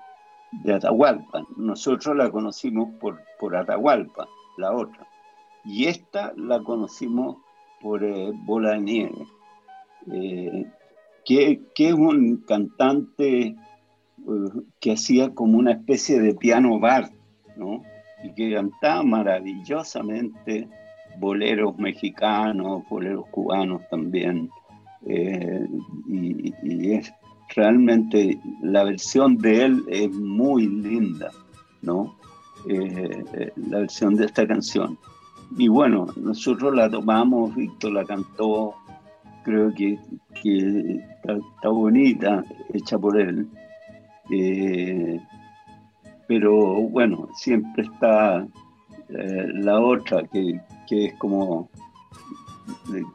[0.63, 1.45] de Atahualpa.
[1.55, 4.27] Nosotros la conocimos por, por Atahualpa,
[4.57, 5.07] la otra.
[5.65, 7.37] Y esta la conocimos
[7.81, 9.27] por eh, Bola de Nieve,
[10.11, 10.65] eh,
[11.25, 13.55] que, que es un cantante
[14.79, 17.09] que hacía como una especie de piano bar,
[17.57, 17.83] ¿no?
[18.23, 20.67] Y que cantaba maravillosamente
[21.19, 24.49] boleros mexicanos, boleros cubanos también.
[25.05, 25.67] eh,
[26.07, 27.13] y, y es
[27.55, 31.31] realmente la versión de él es muy linda,
[31.81, 32.15] ¿no?
[32.67, 34.97] Eh, eh, la versión de esta canción.
[35.57, 38.73] Y bueno, nosotros la tomamos, Víctor la cantó,
[39.43, 39.99] creo que,
[41.23, 43.47] está bonita, hecha por él.
[44.31, 45.19] Eh,
[46.27, 48.45] pero bueno, siempre está
[49.09, 51.69] eh, la otra, que, que es como,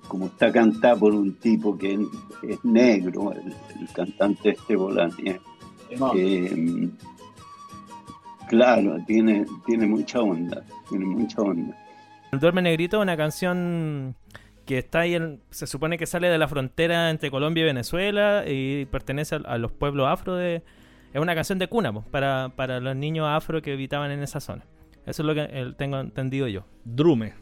[0.06, 2.00] como está cantada por un tipo que es,
[2.42, 5.36] es negro, el, el cantante este Bolani.
[6.14, 6.88] Eh,
[8.48, 11.76] claro, tiene, tiene mucha onda, tiene mucha onda.
[12.30, 14.14] El Duerme Negrito es una canción
[14.66, 18.44] que está ahí, en- se supone que sale de la frontera entre Colombia y Venezuela
[18.46, 20.62] y pertenece a, a los pueblos afro de...
[21.18, 24.38] Es una canción de cuna po, para, para los niños afro que habitaban en esa
[24.38, 24.64] zona.
[25.04, 26.64] Eso es lo que eh, tengo entendido yo.
[26.84, 27.32] Drume.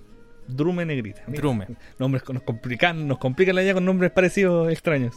[0.48, 1.20] Drume Negrita.
[1.26, 1.66] Mira, Drume.
[1.98, 5.14] Nombres que nos complican, nos complican la vida con nombres parecidos extraños.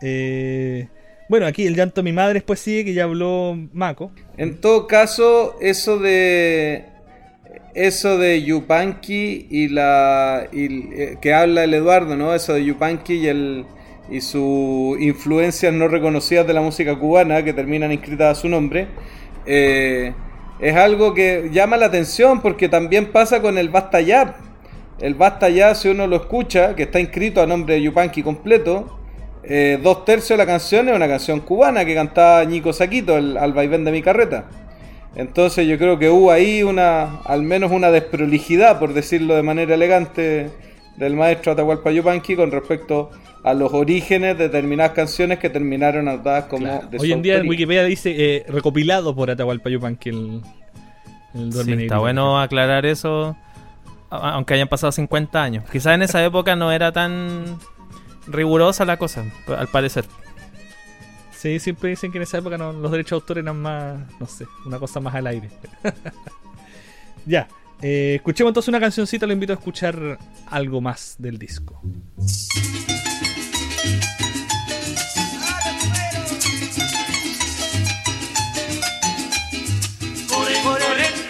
[0.00, 0.88] Eh,
[1.28, 4.10] bueno, aquí el llanto de mi madre después sigue, que ya habló Mako.
[4.38, 6.86] En todo caso, eso de
[7.74, 12.34] eso de Yupanqui y la y, eh, que habla el Eduardo, ¿no?
[12.34, 13.66] Eso de Yupanqui y el
[14.10, 18.88] y sus influencias no reconocidas de la música cubana que terminan inscritas a su nombre.
[19.46, 20.12] eh,
[20.58, 24.36] es algo que llama la atención porque también pasa con el Basta Ya.
[25.00, 28.98] El Basta Ya, si uno lo escucha, que está inscrito a nombre de Yupanqui completo,
[29.42, 33.36] eh, dos tercios de la canción es una canción cubana que cantaba Ñico Saquito, el,
[33.36, 34.48] al vaivén de mi carreta.
[35.14, 39.74] Entonces yo creo que hubo ahí una, al menos una desprolijidad, por decirlo de manera
[39.74, 40.50] elegante,
[40.96, 43.10] del maestro Atahualpa Yupanqui con respecto
[43.44, 47.36] a los orígenes de determinadas canciones que terminaron anotadas como de su Hoy en día
[47.38, 47.48] en.
[47.48, 50.42] Wikipedia dice eh, recopilado por Atahualpa Yupanqui el,
[51.34, 53.36] el Duerme Sí, está bueno aclarar eso,
[54.10, 55.64] aunque hayan pasado 50 años.
[55.70, 57.58] Quizás en esa época no era tan
[58.26, 60.04] rigurosa la cosa, al parecer.
[61.30, 64.26] Sí, siempre dicen que en esa época no- los derechos de autor eran más, no
[64.26, 65.50] sé, una cosa más al aire.
[67.26, 67.46] ya,
[67.82, 71.80] eh, escuchemos entonces una cancioncita, lo invito a escuchar algo más del disco.
[80.28, 81.26] Corera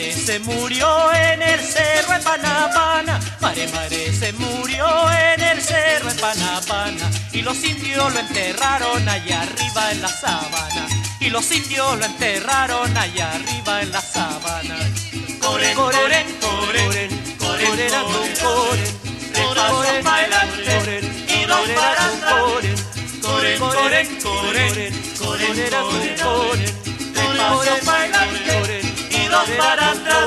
[0.00, 6.10] Mare se murió en el cerro en Panapana, Mare Mare se murió en el cerro
[6.10, 10.88] en Panapana, y los indios lo enterraron allá arriba en la sabana,
[11.20, 14.78] y los indios lo enterraron allá arriba en la sabana.
[15.38, 17.90] Coren, coren, coren, coren, coren,
[18.40, 18.94] coren,
[21.28, 21.60] y los
[22.40, 22.76] coren,
[23.20, 26.74] coren, coren, coren, corera con coren,
[27.36, 27.82] coren,
[28.48, 28.89] coren, y
[29.30, 30.26] dos para atrás.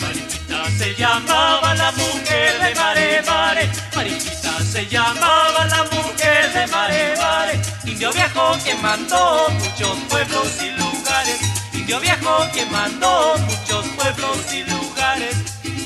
[0.00, 7.14] Mariquita se llamaba la mujer de Mare Mare, Mariquita se llamaba la mujer de Mare
[7.16, 11.40] Mare, indio viejo que mandó muchos pueblos y lugares,
[11.72, 15.36] indio viejo que mandó muchos pueblos y lugares.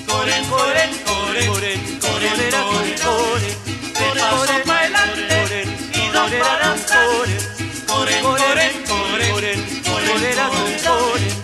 [0.07, 3.57] Coren, coren, coren, coren, coren, con coren,
[3.99, 6.89] de paso para adelante y dos para atrás.
[7.87, 11.38] Coren, coren, coren, coren, coren, con coren,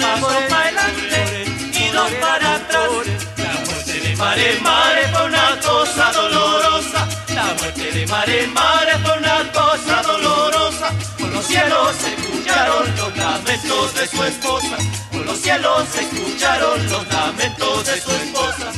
[0.00, 2.88] de paso para adelante y dos para atrás.
[3.36, 9.18] La muerte de Mare Mare fue una cosa dolorosa, la muerte de Mare Mare fue
[9.18, 10.90] una cosa dolorosa.
[11.18, 14.76] Por los cielos se escucharon los lamentos de su esposa,
[15.12, 18.72] por los cielos se escucharon los lamentos de su esposa.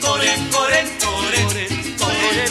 [0.00, 2.44] Coren, coren, coren, coren, coren,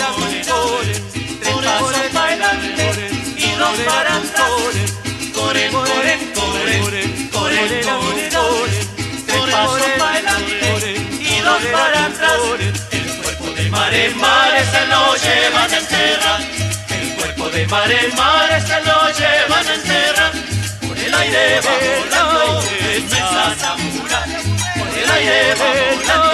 [1.41, 4.47] tres pasos para adelante y dos para atrás.
[5.34, 8.07] Coren, coren, coren, coren, coren, coren,
[11.62, 12.39] dos para atrás.
[12.91, 16.41] El cuerpo de Mare Mare se lo llevan a enterrar.
[16.89, 20.32] El cuerpo de Mare Mare se lo llevan a enterrar.
[20.88, 22.63] Por el aire va volando
[22.98, 24.26] inmensa zamura.
[24.78, 26.26] Por el aire va volando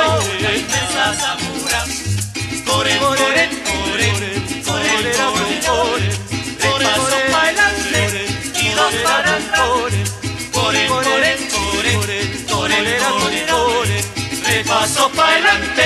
[15.16, 15.82] Para adelante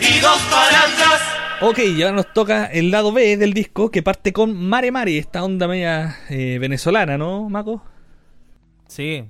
[0.00, 1.20] y dos para atrás.
[1.60, 5.16] Ok, y ahora nos toca el lado B del disco que parte con Mare Mare,
[5.18, 7.82] esta onda media eh, venezolana, ¿no, Mako?
[8.88, 9.24] Sí.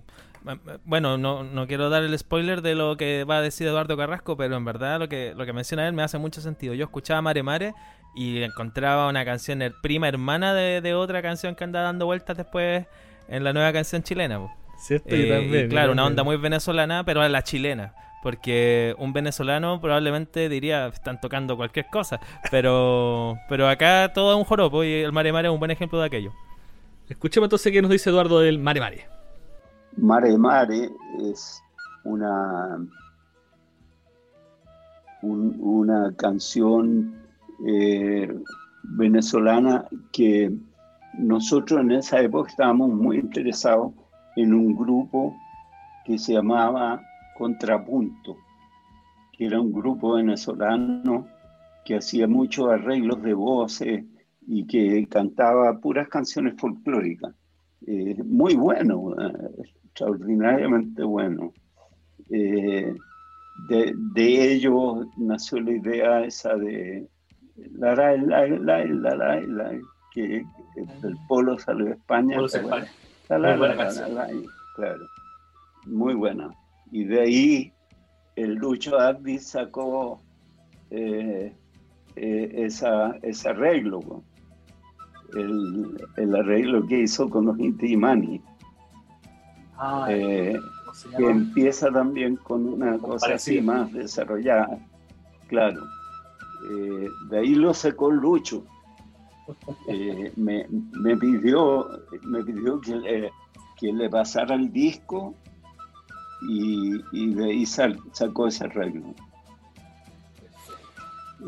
[0.85, 4.37] Bueno, no, no quiero dar el spoiler de lo que va a decir Eduardo Carrasco,
[4.37, 6.75] pero en verdad lo que, lo que menciona él me hace mucho sentido.
[6.75, 7.75] Yo escuchaba Mare Mare
[8.15, 12.37] y encontraba una canción her- prima hermana de, de otra canción que anda dando vueltas
[12.37, 12.85] después
[13.29, 14.39] en la nueva canción chilena.
[14.39, 14.53] po.
[14.79, 15.15] ¿Cierto?
[15.15, 17.95] Eh, Yo también, y claro, yo una onda muy venezolana, pero a la chilena.
[18.25, 22.21] Porque un venezolano probablemente diría, están tocando cualquier cosa.
[22.51, 26.01] Pero, pero acá todo es un joropo y el Mare Mare es un buen ejemplo
[26.01, 26.33] de aquello.
[27.09, 29.09] Escuchemos entonces qué nos dice Eduardo del Mare Mare.
[29.97, 31.63] Mare Mare es
[32.05, 32.79] una,
[35.23, 37.15] un- una canción
[37.69, 38.35] eh,
[38.83, 40.51] venezolana que
[41.19, 43.93] nosotros en esa época estábamos muy interesados
[44.37, 45.35] en un grupo
[46.05, 47.01] que se llamaba
[47.37, 48.37] Contrapunto,
[49.33, 51.27] que era un grupo venezolano
[51.85, 54.05] que hacía muchos arreglos de voces
[54.47, 57.35] y que cantaba puras canciones folclóricas.
[57.87, 61.53] Eh, muy bueno, eh, extraordinariamente bueno.
[62.31, 62.95] Eh,
[63.69, 67.07] de, de ello nació la idea esa de
[67.77, 69.81] la la la la la la, la,
[70.13, 70.45] que
[71.03, 72.37] del polo salió de España.
[72.37, 72.71] Polo canción.
[73.29, 74.29] la, la,
[74.75, 75.05] claro,
[75.87, 76.51] muy buena.
[76.95, 77.73] Y de ahí
[78.37, 80.23] el Lucho Ardi sacó
[80.91, 81.53] eh,
[82.15, 84.23] eh, esa, ese arreglo,
[85.35, 88.41] el, el arreglo que hizo con los Inti Mani,
[89.77, 94.79] Ah, eh, ¿cómo se que empieza también con una cosa así más desarrollada,
[95.49, 95.83] claro.
[97.29, 98.65] De ahí lo sacó Lucho.
[100.37, 101.89] Me, me pidió,
[102.23, 103.33] me pidió que, le,
[103.77, 105.35] que le pasara el disco
[106.49, 109.15] y, y de ahí sal- sacó ese arreglo.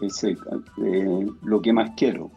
[0.03, 0.37] Ese,
[0.85, 2.31] eh, lo que más quiero,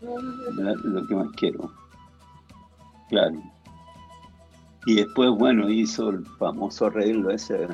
[0.00, 1.72] lo que más quiero.
[3.08, 3.42] Claro.
[4.86, 7.68] Y después, bueno, hizo el famoso arreglo ese,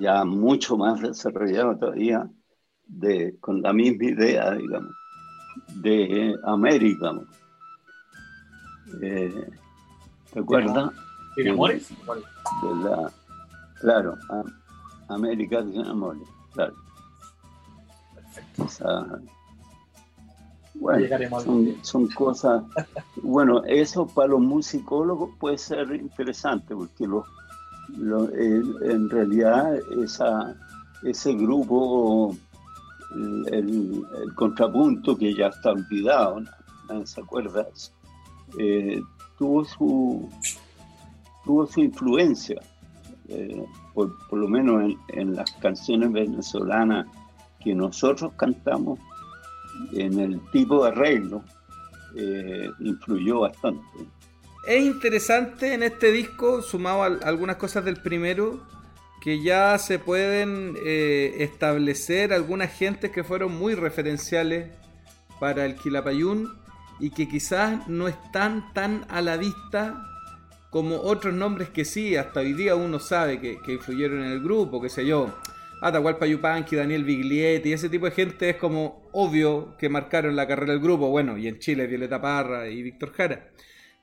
[0.00, 2.28] ya mucho más desarrollado todavía,
[2.86, 4.92] de, con la misma idea, digamos,
[5.76, 7.12] de América.
[9.02, 9.50] Eh,
[10.32, 10.92] ¿Te acuerdas?
[11.38, 11.88] ¿Tiene amores?
[11.88, 13.12] De la,
[13.80, 16.22] claro, a- América tiene amores,
[16.52, 16.74] claro.
[18.64, 19.20] Esa-
[20.74, 21.06] bueno,
[21.44, 22.64] son, son cosas,
[23.22, 27.24] bueno, eso para los musicólogos puede ser interesante, porque los,
[27.96, 30.56] los- en, realidad esa,
[31.04, 32.36] ese grupo,
[33.14, 36.40] el, el- el contrapunto que ya está olvidado,
[37.04, 37.64] se acuerda,
[38.58, 39.00] eh,
[39.38, 40.28] tuvo su
[41.48, 42.60] tuvo su influencia,
[43.30, 47.06] eh, por, lo menos en, en las canciones venezolanas
[47.64, 49.00] que nosotros cantamos,
[49.94, 51.42] en el tipo de arreglo,
[52.14, 53.80] eh, influyó bastante.
[54.66, 58.60] Es interesante en este disco, sumado a algunas cosas del primero,
[59.22, 64.68] que ya se pueden eh, establecer algunas gentes que fueron muy referenciales
[65.40, 66.46] para el Quilapayún
[67.00, 70.04] y que quizás no están tan a la vista
[70.70, 74.42] como otros nombres que sí, hasta hoy día uno sabe que, que influyeron en el
[74.42, 75.34] grupo, qué sé yo.
[75.80, 80.72] Atahualpa Yupanqui, Daniel Biglietti, ese tipo de gente es como obvio que marcaron la carrera
[80.72, 81.08] del grupo.
[81.08, 83.48] Bueno, y en Chile Violeta Parra y Víctor Jara.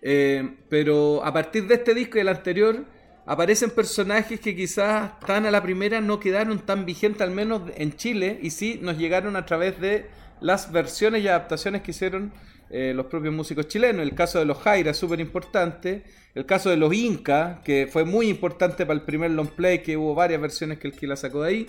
[0.01, 2.85] Eh, pero a partir de este disco y el anterior
[3.25, 7.95] aparecen personajes que quizás tan a la primera no quedaron tan vigentes, al menos en
[7.95, 10.05] Chile, y sí nos llegaron a través de
[10.41, 12.31] las versiones y adaptaciones que hicieron
[12.69, 14.01] eh, los propios músicos chilenos.
[14.01, 16.03] El caso de los Jaira súper importante.
[16.33, 19.95] El caso de los Inca, que fue muy importante para el primer long play, que
[19.97, 21.67] hubo varias versiones que el que la sacó de ahí.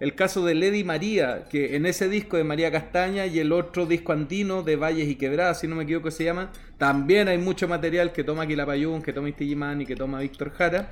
[0.00, 3.84] El caso de Lady María, que en ese disco de María Castaña y el otro
[3.84, 7.66] disco andino de Valles y Quebradas, si no me equivoco se llama, también hay mucho
[7.66, 10.90] material que toma Quilapayún, que toma Istillimán y que toma Víctor Jara.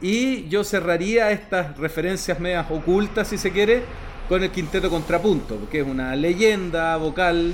[0.00, 3.82] Y yo cerraría estas referencias medias ocultas, si se quiere,
[4.28, 7.52] con el quinteto contrapunto, porque es una leyenda vocal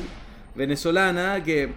[0.55, 1.71] venezolana que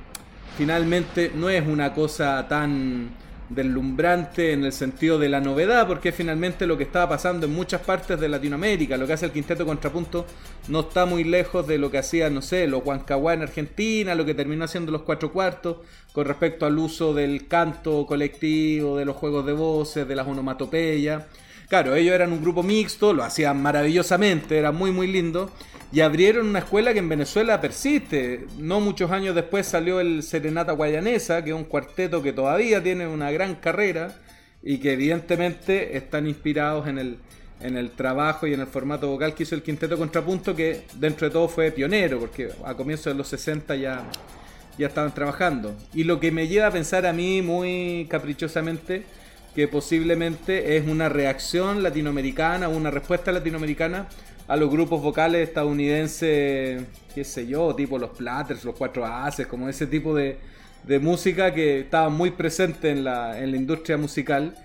[0.58, 3.10] finalmente no es una cosa tan
[3.50, 7.82] deslumbrante en el sentido de la novedad, porque finalmente lo que estaba pasando en muchas
[7.82, 10.26] partes de Latinoamérica, lo que hace el quinteto contrapunto
[10.68, 14.26] no está muy lejos de lo que hacía, no sé, los Huancahuá en Argentina, lo
[14.26, 15.78] que terminó haciendo los cuatro cuartos,
[16.12, 21.24] con respecto al uso del canto colectivo, de los juegos de voces, de las onomatopeyas.
[21.68, 25.52] Claro, ellos eran un grupo mixto, lo hacían maravillosamente, era muy muy lindo.
[25.92, 28.46] Y abrieron una escuela que en Venezuela persiste.
[28.58, 33.08] No muchos años después salió el Serenata Guayanesa, que es un cuarteto que todavía tiene
[33.08, 34.16] una gran carrera
[34.64, 37.18] y que evidentemente están inspirados en el,
[37.62, 41.28] en el trabajo y en el formato vocal que hizo el Quinteto Contrapunto, que dentro
[41.28, 44.04] de todo fue pionero, porque a comienzos de los 60 ya,
[44.78, 45.76] ya estaban trabajando.
[45.94, 49.06] Y lo que me lleva a pensar a mí muy caprichosamente
[49.58, 54.06] que posiblemente es una reacción latinoamericana, una respuesta latinoamericana
[54.48, 56.84] a los grupos vocales estadounidenses,
[57.16, 60.38] qué sé yo, tipo los Platters, los Cuatro Haces, como ese tipo de,
[61.02, 64.56] música que estaba muy presente en la, en la industria musical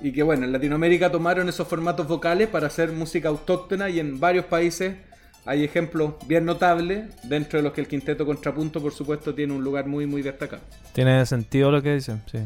[0.00, 4.20] y que bueno, en Latinoamérica tomaron esos formatos vocales para hacer música autóctona y en
[4.20, 4.98] varios países
[5.46, 9.64] hay ejemplos bien notables, dentro de los que el quinteto contrapunto por supuesto tiene un
[9.64, 10.62] lugar muy muy destacado.
[10.92, 12.38] Tiene sentido lo que dicen, sí.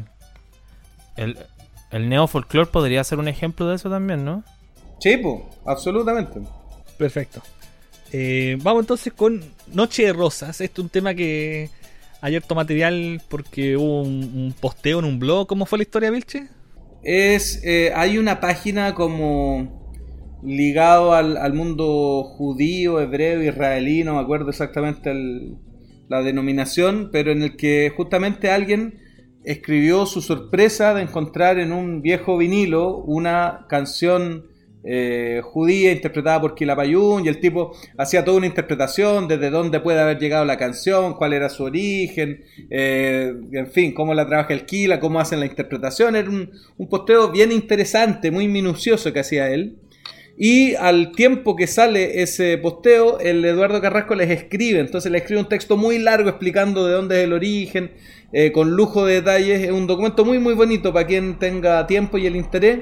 [1.93, 4.43] El neofolclore podría ser un ejemplo de eso también, ¿no?
[4.99, 5.35] Sí, pues,
[5.65, 6.39] absolutamente.
[6.97, 7.41] Perfecto.
[8.11, 9.41] Eh, vamos entonces con
[9.73, 10.61] Noche de Rosas.
[10.61, 11.69] Este es un tema que
[12.21, 15.47] ayer tomó material porque hubo un, un posteo en un blog.
[15.47, 16.47] ¿Cómo fue la historia, Vilche?
[17.03, 19.81] Es, eh, hay una página como
[20.43, 25.57] ligado al, al mundo judío, hebreo, israelí, no me acuerdo exactamente el-
[26.09, 28.99] la denominación, pero en el que justamente alguien
[29.43, 34.45] escribió su sorpresa de encontrar en un viejo vinilo una canción
[34.85, 40.01] eh, judía interpretada por Quilapayún y el tipo hacía toda una interpretación desde dónde puede
[40.01, 44.65] haber llegado la canción, cuál era su origen, eh, en fin, cómo la trabaja el
[44.65, 46.17] Quila, cómo hacen la interpretación.
[46.17, 49.77] Era un, un posteo bien interesante, muy minucioso que hacía él.
[50.35, 54.79] Y al tiempo que sale ese posteo, el Eduardo Carrasco les escribe.
[54.79, 57.91] Entonces le escribe un texto muy largo explicando de dónde es el origen,
[58.31, 59.61] eh, con lujo de detalles.
[59.61, 62.79] Es un documento muy, muy bonito para quien tenga tiempo y el interés.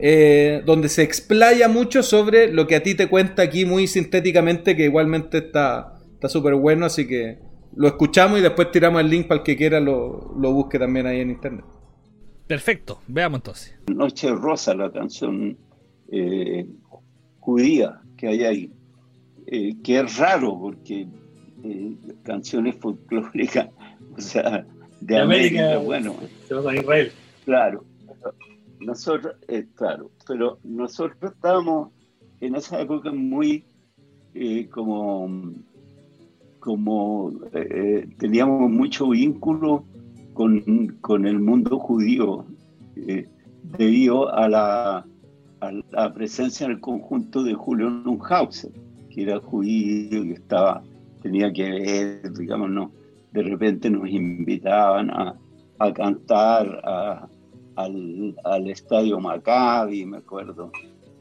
[0.00, 4.76] Eh, donde se explaya mucho sobre lo que a ti te cuenta aquí muy sintéticamente,
[4.76, 7.38] que igualmente está súper bueno, así que
[7.74, 11.06] lo escuchamos y después tiramos el link para el que quiera lo, lo busque también
[11.06, 11.64] ahí en internet.
[12.46, 13.74] Perfecto, veamos entonces.
[13.88, 15.58] Noche Rosa, la canción
[16.10, 16.64] eh,
[17.48, 18.72] judía que hay ahí,
[19.46, 21.08] eh, que es raro porque
[21.64, 23.70] eh, canciones folclóricas,
[24.16, 24.66] o sea,
[25.00, 26.14] de, América, bueno,
[26.68, 27.10] a Israel.
[27.46, 27.86] Claro,
[28.80, 31.90] nosotros, eh, claro, pero nosotros estábamos
[32.42, 33.64] en esa época muy
[34.70, 35.54] como,
[36.60, 37.32] como
[38.18, 39.86] teníamos mucho vínculo
[40.34, 42.44] con, con el mundo judío
[43.64, 45.06] debido a la
[45.60, 48.72] a la presencia en el conjunto de Julio Nunhauser,
[49.10, 50.82] que era judío y estaba,
[51.22, 52.92] tenía que ver, digamos, no,
[53.32, 55.36] de repente nos invitaban a,
[55.78, 56.80] a cantar
[57.76, 60.70] al, al, estadio Maccabi, me acuerdo.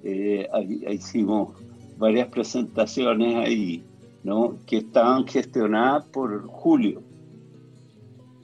[0.03, 0.47] Eh,
[0.89, 1.57] hicimos
[1.97, 3.83] varias presentaciones ahí,
[4.23, 4.57] ¿no?
[4.65, 7.01] Que estaban gestionadas por Julio.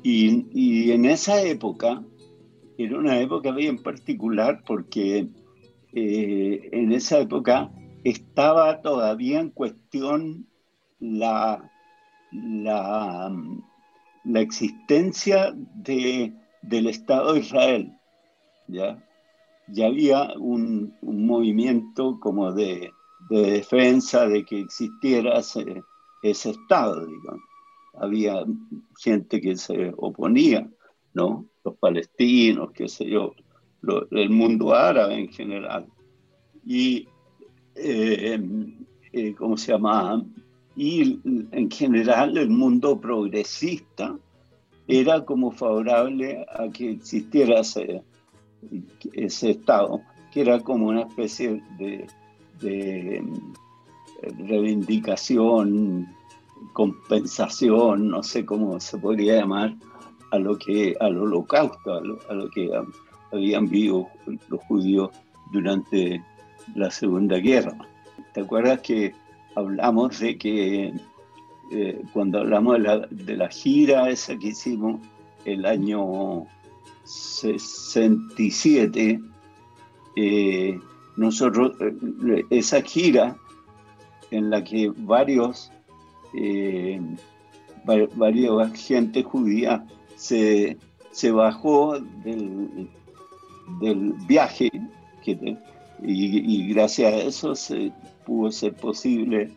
[0.03, 2.03] Y, y en esa época,
[2.77, 5.27] era una época bien particular porque
[5.95, 7.71] eh, en esa época
[8.03, 10.47] estaba todavía en cuestión
[10.99, 11.71] la,
[12.31, 13.31] la,
[14.23, 17.97] la existencia de, del Estado de Israel.
[18.67, 19.03] ¿ya?
[19.67, 22.91] ya había un, movimiento como de,
[23.29, 25.83] de, defensa de que existiera ese,
[26.23, 27.07] Estado.
[27.95, 28.45] Había
[28.97, 30.69] gente que se oponía,
[31.13, 31.45] ¿no?
[31.63, 33.33] Los palestinos, qué sé yo,
[34.11, 35.85] el mundo árabe en general.
[36.65, 37.07] Y,
[37.75, 38.39] eh,
[39.11, 40.23] eh, ¿cómo se llama?
[40.75, 41.19] Y
[41.51, 44.17] en general el mundo progresista
[44.87, 48.03] era como favorable a que existiera ese,
[49.13, 52.07] Estado, que era como una especie de,
[52.61, 53.23] de eh,
[54.47, 56.07] reivindicación,
[56.71, 59.75] compensación, no sé cómo se podría llamar,
[60.31, 62.71] a lo que al holocausto, a lo que
[63.33, 64.07] habían vivido
[64.47, 65.09] los judíos
[65.51, 66.23] durante
[66.75, 67.75] la Segunda Guerra.
[68.33, 69.15] ¿Te acuerdas que
[69.55, 70.93] hablamos de que
[71.71, 72.77] eh, cuando hablamos
[73.09, 75.01] de la, gira esa que hicimos
[75.45, 76.45] el año
[77.03, 79.19] 67,
[80.15, 80.79] eh,
[81.17, 83.35] nosotros, eh, esa gira
[84.31, 85.69] en la que varios,
[88.15, 90.77] varios gente judía se,
[91.11, 92.89] se bajó del,
[93.79, 94.69] del viaje
[96.01, 97.91] y, gracias a eso se
[98.25, 99.51] pudo ser posible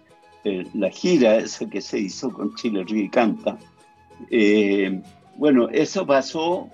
[0.44, 3.58] eh, la gira esa que se hizo con Chile Río y Canta.
[4.30, 5.02] Eh,
[5.36, 6.68] bueno, eso pasó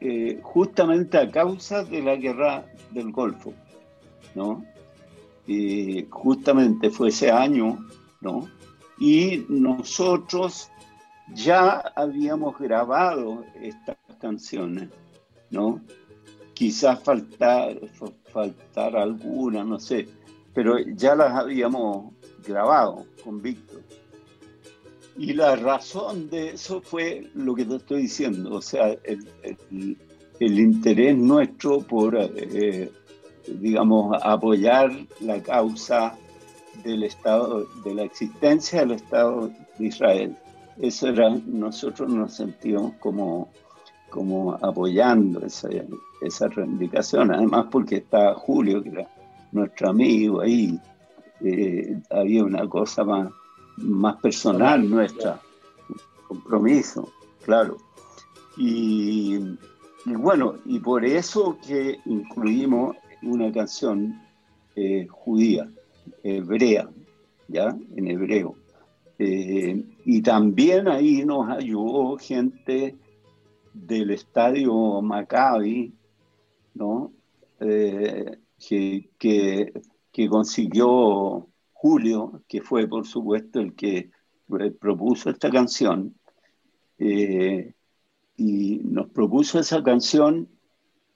[0.00, 3.52] eh, justamente a causa de la guerra del Golfo,
[4.34, 4.64] ¿no?
[6.08, 7.78] justamente fue ese año,
[8.22, 8.48] ¿no?
[8.98, 10.70] Y nosotros
[11.34, 14.88] ya habíamos grabado estas canciones,
[15.50, 15.82] ¿no?
[16.54, 17.78] Quizás faltar,
[18.32, 20.08] faltar alguna, no sé,
[20.54, 22.12] pero ya las habíamos
[22.46, 23.82] grabado con Víctor.
[25.16, 31.16] Y la razón de eso fue lo que te estoy diciendo, o sea, el, interés
[31.16, 32.90] nuestro por, eh,
[33.46, 34.90] digamos, apoyar
[35.20, 36.16] la causa
[36.82, 40.36] del Estado, de la existencia del Estado de Israel.
[40.78, 43.48] Eso era, nosotros nos sentíamos como,
[44.10, 45.68] como apoyando esa,
[46.26, 49.08] esa reivindicación, además porque estaba Julio, que era
[49.52, 50.78] nuestro amigo ahí,
[51.40, 53.30] eh, había una cosa más,
[53.76, 55.40] más personal nuestra,
[56.26, 57.12] compromiso,
[57.44, 57.76] claro.
[58.56, 59.38] Y,
[60.06, 64.20] bueno, y por eso que incluimos una canción
[64.76, 65.68] eh, judía,
[66.22, 66.88] hebrea,
[67.48, 67.76] ¿ya?
[67.96, 68.56] En hebreo.
[69.18, 72.96] Eh, y también ahí nos ayudó gente
[73.72, 75.92] del estadio Maccabi,
[76.74, 77.12] ¿no?
[77.60, 79.10] Eh, que,
[80.12, 84.10] que, consiguió Julio, que fue por supuesto el que
[84.60, 86.14] eh, propuso esta canción,
[86.98, 87.74] eh,
[88.36, 90.48] y nos propuso esa canción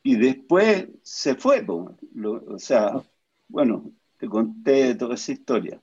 [0.03, 3.03] y después se fue, o sea,
[3.49, 5.81] bueno, te conté toda esa historia.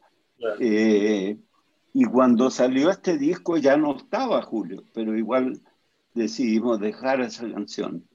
[0.60, 1.38] Eh,
[1.94, 5.62] y cuando salió este disco ya no estaba Julio, pero igual
[6.14, 8.08] decidimos dejar esa canción.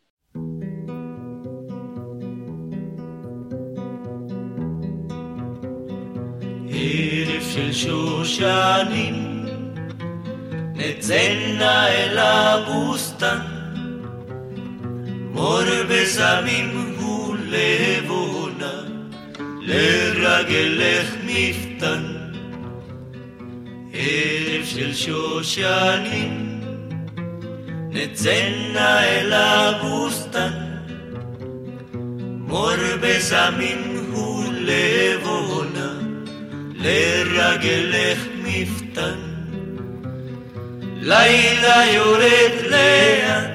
[7.59, 9.45] של שושנים,
[10.75, 13.39] נצאנה אל הבוסתן,
[15.31, 18.73] מור בזמים הוא לבונה,
[19.61, 22.15] לרגלך מפתן.
[23.93, 26.61] ערב של שושנים,
[27.89, 30.51] נצאנה אל הבוסתן,
[32.23, 35.68] מור בזמים הוא לבונה,
[36.80, 39.30] לרגלך מפתן.
[41.02, 43.50] לילה יורד לאט,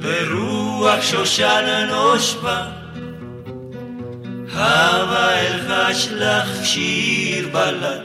[0.00, 2.64] ורוח שושנה נושבה,
[4.52, 8.02] הווה אל חש לך שיר בלד,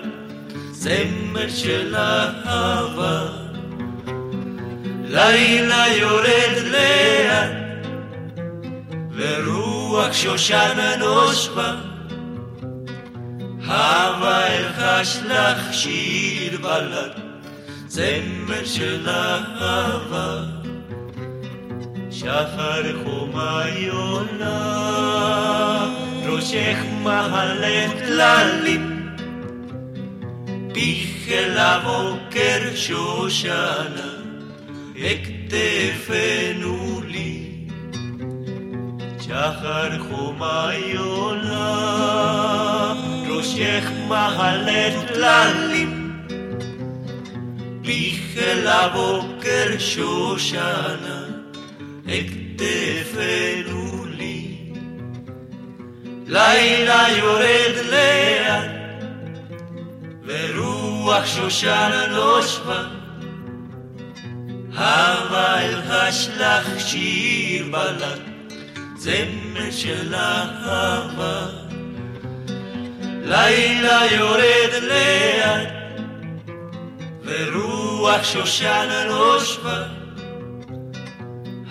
[0.71, 3.27] זמר של אהבה.
[5.03, 7.51] לילה יורד לאט,
[9.15, 11.75] ורוח שושנה נושבה,
[13.66, 17.12] הווה אל חש לך שיר בלד,
[17.88, 20.42] זמר של אהבה.
[22.10, 24.52] שחר חומה יונה,
[26.26, 29.08] ראשך מהלך טללים,
[30.74, 34.12] פיך אל הבוקר שושנה,
[34.96, 37.42] הכתפנו לי.
[39.20, 42.85] שחר חומה יונה,
[43.47, 46.21] ראשך מהלך טללים,
[47.83, 51.25] פיך אל הבוקר שושנה,
[52.07, 54.57] הכתפנו לי.
[56.27, 58.71] לילה יורד לאט,
[60.25, 62.83] ורוח שושנה נושבה,
[64.73, 68.19] הווה אל חשלך שיר בלט,
[68.97, 71.67] זמר של אהבה.
[73.27, 75.73] לילה יורד לאט,
[77.25, 79.83] ורוח שושנה נושבה,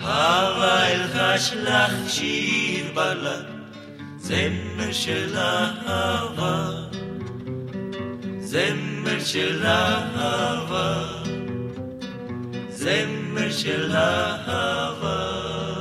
[0.01, 3.45] הווה אל חשלך שיר בלט,
[4.17, 6.87] זמר של אהבה.
[8.47, 11.07] זמר של אהבה.
[12.69, 15.76] זמר של אהבה.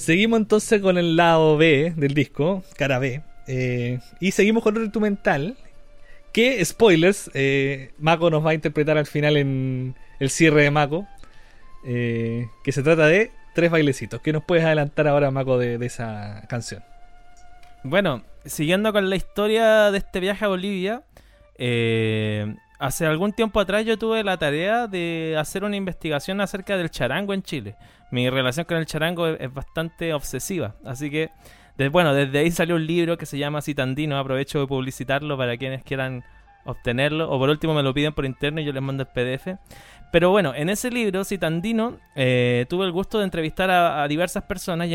[0.00, 3.22] Seguimos entonces con el lado B del disco, cara B.
[3.46, 5.58] eh, y seguimos con otro instrumental.
[6.32, 11.06] Que, spoilers, eh, Mako nos va a interpretar al final en el cierre de Mako.
[11.84, 14.22] eh, que se trata de tres bailecitos.
[14.22, 16.82] ¿Qué nos puedes adelantar ahora, Mako, de, esa canción?
[17.82, 21.02] Bueno, siguiendo con la historia de este viaje a Bolivia,
[21.58, 26.90] eh, hace algún tiempo atrás yo tuve la tarea de hacer una investigación acerca del
[26.90, 27.76] charango en Chile.
[28.10, 31.30] Mi relación con el charango es, bastante obsesiva, así que,
[31.78, 35.56] de- bueno, desde ahí salió un libro que se llama Citandino, aprovecho de publicitarlo para
[35.56, 36.24] quienes quieran
[36.64, 39.56] obtenerlo, o por último me lo piden por interno y yo les mando el PDF.
[40.12, 44.88] Pero bueno, en ese libro, Citandino, eh, tuve el gusto de entrevistar a, diversas personas
[44.88, 44.94] y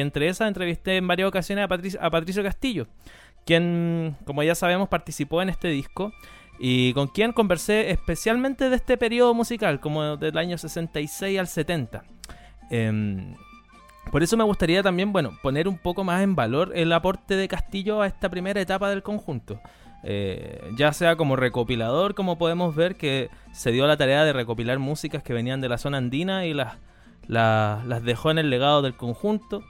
[0.00, 2.86] entre esas entrevisté en varias ocasiones a, Patricio- a Patricio Castillo,
[3.46, 6.12] quien, como ya sabemos, participó en este disco
[6.58, 12.04] y con quien conversé especialmente de este periodo musical, como del año 66 al 70.
[12.70, 13.34] Em,
[14.10, 17.48] por eso me gustaría también, bueno, poner un poco más en valor el aporte de
[17.48, 19.60] Castillo a esta primera etapa del conjunto.
[20.06, 24.78] Eh, ya sea como recopilador, como podemos ver que se dio la tarea de recopilar
[24.78, 26.74] músicas que venían de la zona andina y las,
[27.26, 29.62] las, dejó en el legado del conjunto.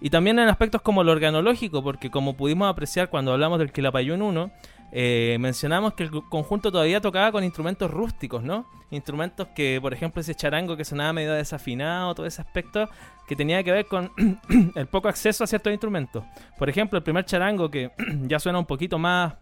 [0.00, 4.22] Y también en aspectos como lo organológico, porque como pudimos apreciar cuando hablamos del Quilapayún
[4.22, 4.50] 1,
[4.92, 8.66] eh, mencionamos que el conjunto todavía tocaba con instrumentos rústicos, ¿no?
[8.90, 12.88] Instrumentos que, por ejemplo, ese charango que sonaba medio desafinado, todo ese aspecto
[13.26, 14.10] que tenía que ver con
[14.74, 16.24] el poco acceso a ciertos instrumentos.
[16.58, 17.90] Por ejemplo, el primer charango que
[18.22, 19.34] ya suena un poquito más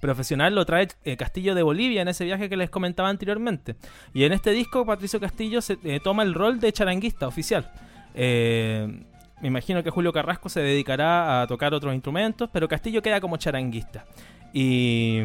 [0.00, 3.76] profesional lo trae eh, Castillo de Bolivia en ese viaje que les comentaba anteriormente.
[4.14, 7.70] Y en este disco Patricio Castillo se eh, toma el rol de charanguista oficial.
[8.14, 9.04] Eh,
[9.40, 13.36] me imagino que Julio Carrasco se dedicará a tocar otros instrumentos, pero Castillo queda como
[13.36, 14.04] charanguista.
[14.52, 15.20] Y,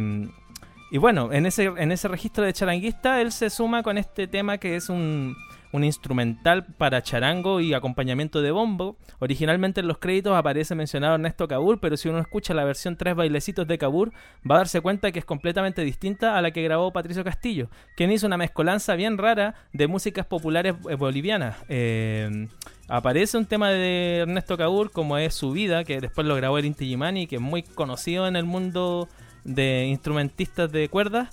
[0.92, 4.58] y bueno, en ese, en ese registro de charanguista él se suma con este tema
[4.58, 5.36] que es un,
[5.72, 8.98] un instrumental para charango y acompañamiento de bombo.
[9.20, 13.16] Originalmente en los créditos aparece mencionado Ernesto Cabur, pero si uno escucha la versión Tres
[13.16, 14.12] Bailecitos de Cabur,
[14.50, 18.12] va a darse cuenta que es completamente distinta a la que grabó Patricio Castillo, quien
[18.12, 21.58] hizo una mezcolanza bien rara de músicas populares eh, bolivianas.
[21.70, 22.48] Eh,
[22.88, 26.66] aparece un tema de Ernesto Cabur, como es Su Vida, que después lo grabó el
[26.66, 29.08] Inti Gimani, que es muy conocido en el mundo
[29.44, 31.30] de instrumentistas de cuerdas.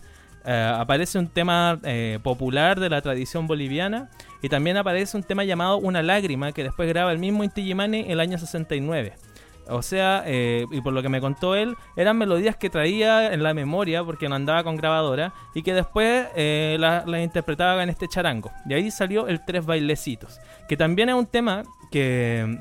[0.47, 4.11] Eh, aparece un tema eh, popular de la tradición boliviana
[4.43, 8.05] y también aparece un tema llamado Una lágrima que después graba el mismo Inti Gimani
[8.09, 9.15] el año 69.
[9.69, 13.43] O sea, eh, y por lo que me contó él, eran melodías que traía en
[13.43, 16.27] la memoria porque no andaba con grabadora y que después
[16.79, 18.51] las la interpretaba en este charango.
[18.69, 20.39] Y ahí salió el Tres Bailecitos,
[20.69, 22.59] que también es un tema que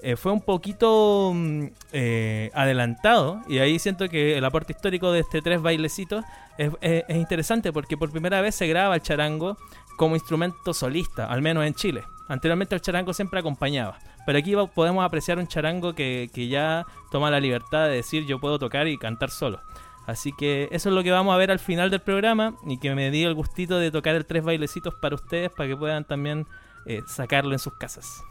[0.00, 5.20] eh, fue un poquito mm, eh, adelantado y ahí siento que el aporte histórico de
[5.20, 6.24] este tres bailecitos
[6.56, 6.72] es,
[7.08, 9.56] interesante porque por primera vez se graba el charango
[9.96, 12.04] como instrumento solista, al menos en Chile.
[12.28, 17.30] Anteriormente el charango siempre acompañaba, pero aquí podemos apreciar un charango que, que ya toma
[17.30, 19.60] la libertad de decir yo puedo tocar y cantar solo.
[20.06, 22.94] Así que eso es lo que vamos a ver al final del programa y que
[22.94, 26.46] me di el gustito de tocar el tres bailecitos para ustedes para que puedan también
[26.86, 28.22] eh, sacarlo en sus casas.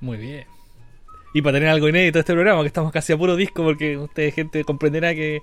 [0.00, 0.46] Muy bien.
[1.34, 4.34] Y para tener algo inédito este programa, que estamos casi a puro disco, porque ustedes,
[4.36, 5.42] gente, comprenderá que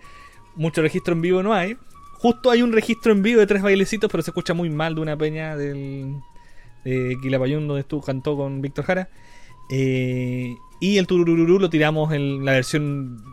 [0.56, 1.76] mucho registro en vivo no hay.
[2.14, 5.02] Justo hay un registro en vivo de tres bailecitos, pero se escucha muy mal de
[5.02, 6.16] una peña del,
[6.84, 9.10] de Quilapayún, donde estuvo, cantó con Víctor Jara.
[9.70, 13.24] Eh, y el turururú lo tiramos en la versión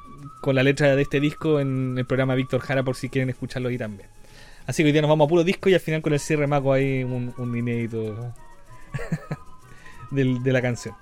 [0.41, 3.69] con la letra de este disco en el programa Víctor Jara, por si quieren escucharlo
[3.69, 4.09] ahí también.
[4.67, 6.47] Así que hoy día nos vamos a puro disco y al final con el cierre
[6.47, 8.35] maco hay un, un inédito
[10.11, 10.95] de la canción.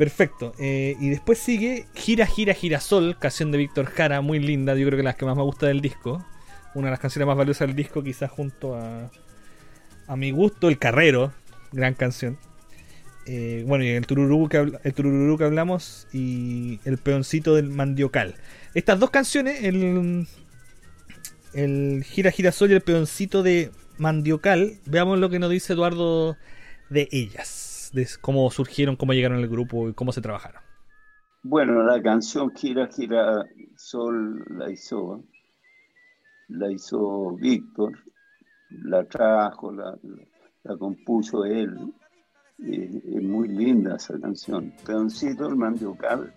[0.00, 0.54] Perfecto.
[0.58, 4.74] Eh, y después sigue Gira, Gira, Girasol, canción de Víctor Jara, muy linda.
[4.74, 6.24] Yo creo que las que más me gusta del disco.
[6.74, 9.10] Una de las canciones más valiosas del disco, quizás junto a,
[10.06, 11.32] a mi gusto, El Carrero,
[11.72, 12.38] gran canción.
[13.26, 18.34] Eh, bueno, y el tururú, que el que hablamos y El Peoncito del Mandiocal.
[18.74, 20.26] Estas dos canciones, el,
[21.52, 26.36] el Gira, Girasol y El Peoncito de Mandiocal, veamos lo que nos dice Eduardo
[26.88, 30.62] de ellas de cómo surgieron, cómo llegaron al grupo y cómo se trabajaron.
[31.42, 33.44] Bueno, la canción Gira Gira
[33.76, 35.24] Sol la hizo,
[36.48, 37.98] la hizo Víctor,
[38.68, 39.98] la trajo, la,
[40.78, 41.92] compuso él.
[42.58, 44.72] es muy linda esa canción.
[44.84, 46.32] Pedoncito, el mandiocal,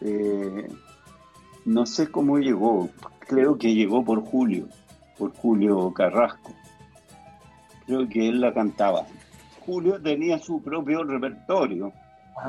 [0.00, 0.68] eh,
[1.64, 2.88] no sé cómo llegó,
[3.20, 4.68] creo que llegó por Julio,
[5.18, 6.52] por Julio Carrasco.
[7.86, 9.06] Creo que él la cantaba.
[9.64, 11.86] Julio tenía su propio repertorio.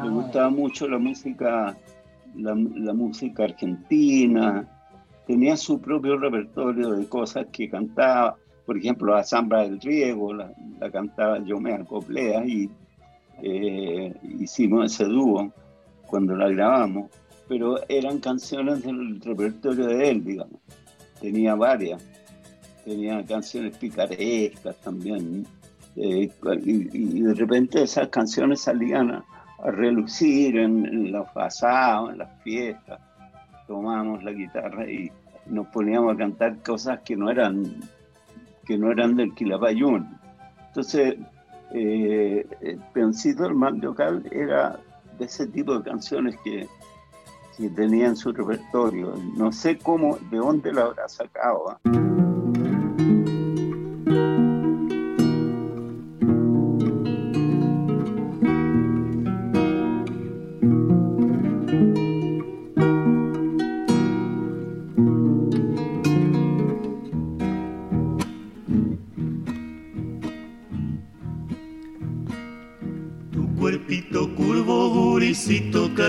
[0.01, 0.09] Le ah.
[0.09, 1.75] gustaba mucho la música,
[2.36, 2.53] la,
[2.93, 4.67] música argentina.
[5.25, 8.38] Tenía su propio repertorio de cosas que cantaba.
[8.70, 10.53] Por ejemplo, la Zambra del Riego la,
[10.91, 12.70] cantaba Yo me acoplea y
[13.41, 15.51] eh, hicimos ese dúo
[16.05, 17.09] cuando la grabamos.
[17.47, 20.61] Pero eran canciones del repertorio de él, digamos.
[21.20, 22.05] Tenía varias.
[22.86, 25.47] Tenía canciones picarescas también
[25.95, 26.30] eh,
[26.63, 29.26] y, de repente esas canciones salían a,
[29.65, 33.01] relucir en, los pasados, en las fiestas.
[33.65, 35.11] Tomábamos la guitarra y
[35.47, 37.82] nos poníamos a cantar cosas que no eran,
[38.70, 40.07] que no eran del Quilapayún.
[40.67, 41.15] Entonces,
[41.74, 44.80] eh, el Peoncito Mandiocal era
[45.17, 46.67] de ese tipo de canciones que,
[47.57, 49.15] que tenía en su repertorio.
[49.36, 51.80] No sé cómo, de dónde lo habrá sacado.
[51.84, 52.09] ¿ah?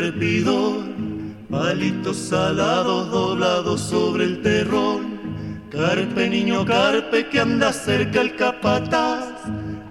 [0.01, 0.81] Carpidor,
[1.51, 5.21] palitos salados doblados sobre el terrón.
[5.71, 9.27] Carpe, niño carpe, que anda cerca el capataz.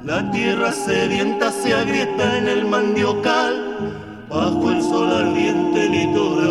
[0.03, 3.93] La tierra sedienta se agrieta en el mandiocal,
[4.27, 6.49] bajo el sol ardiente litoral.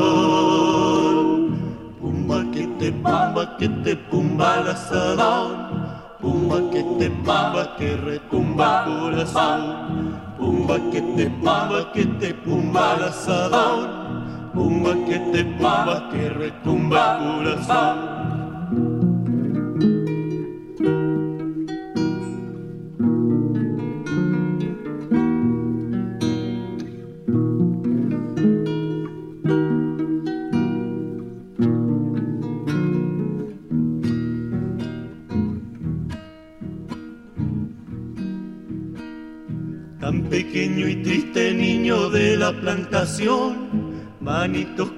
[2.00, 5.68] Pumba que te pumba, que te pumba el asadón.
[6.20, 10.07] Pumba que te pumba, que retumba el corazón.
[10.38, 13.88] Pumba que te pumba, que te pumba el asador.
[14.54, 18.17] Pumba que te pumba, que retumba el corazón.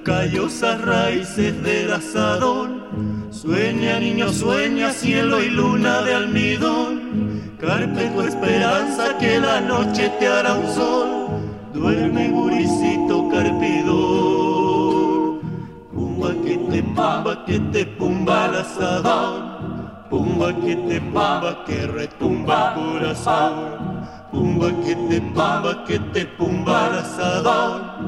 [0.03, 3.31] Callosas, raíces del asadón.
[3.31, 7.55] Sueña, niño, sueña, cielo y luna de almidón.
[7.59, 11.09] Carpe tu esperanza que la noche te hará un sol.
[11.73, 15.41] Duerme, guricito carpidor.
[15.93, 19.61] Pumba que te pumba, que te pumba el asadón.
[20.09, 23.81] Pumba que te pumba, que retumba corazón.
[24.31, 25.21] Pumba que te
[25.87, 28.00] que te pumba el asadón.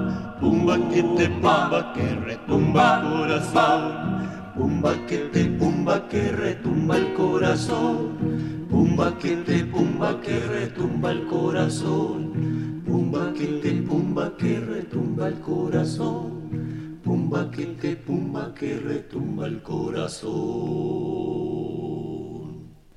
[0.43, 4.27] Pumba que te pumba, que retumba el corazón.
[4.55, 8.67] Pumba que te pumba, que retumba el corazón.
[8.69, 12.83] Pumba que te pumba, que retumba el corazón.
[12.85, 16.99] Pumba que te pumba, que retumba el corazón.
[17.05, 20.33] Pumba que te pumba, que retumba el corazón.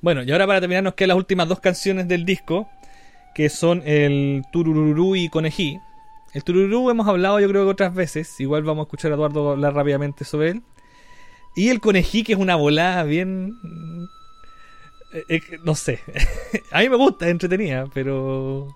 [0.00, 2.68] Bueno, y ahora para terminar nos quedan las últimas dos canciones del disco,
[3.36, 5.78] que son el Turururú y Conejí.
[6.36, 9.52] El Turururú hemos hablado yo creo que otras veces, igual vamos a escuchar a Eduardo
[9.52, 10.62] hablar rápidamente sobre él.
[11.54, 13.54] Y el Conejí, que es una volada bien...
[15.14, 16.00] eh, eh, no sé,
[16.72, 18.68] a mí me gusta, es entretenida, pero...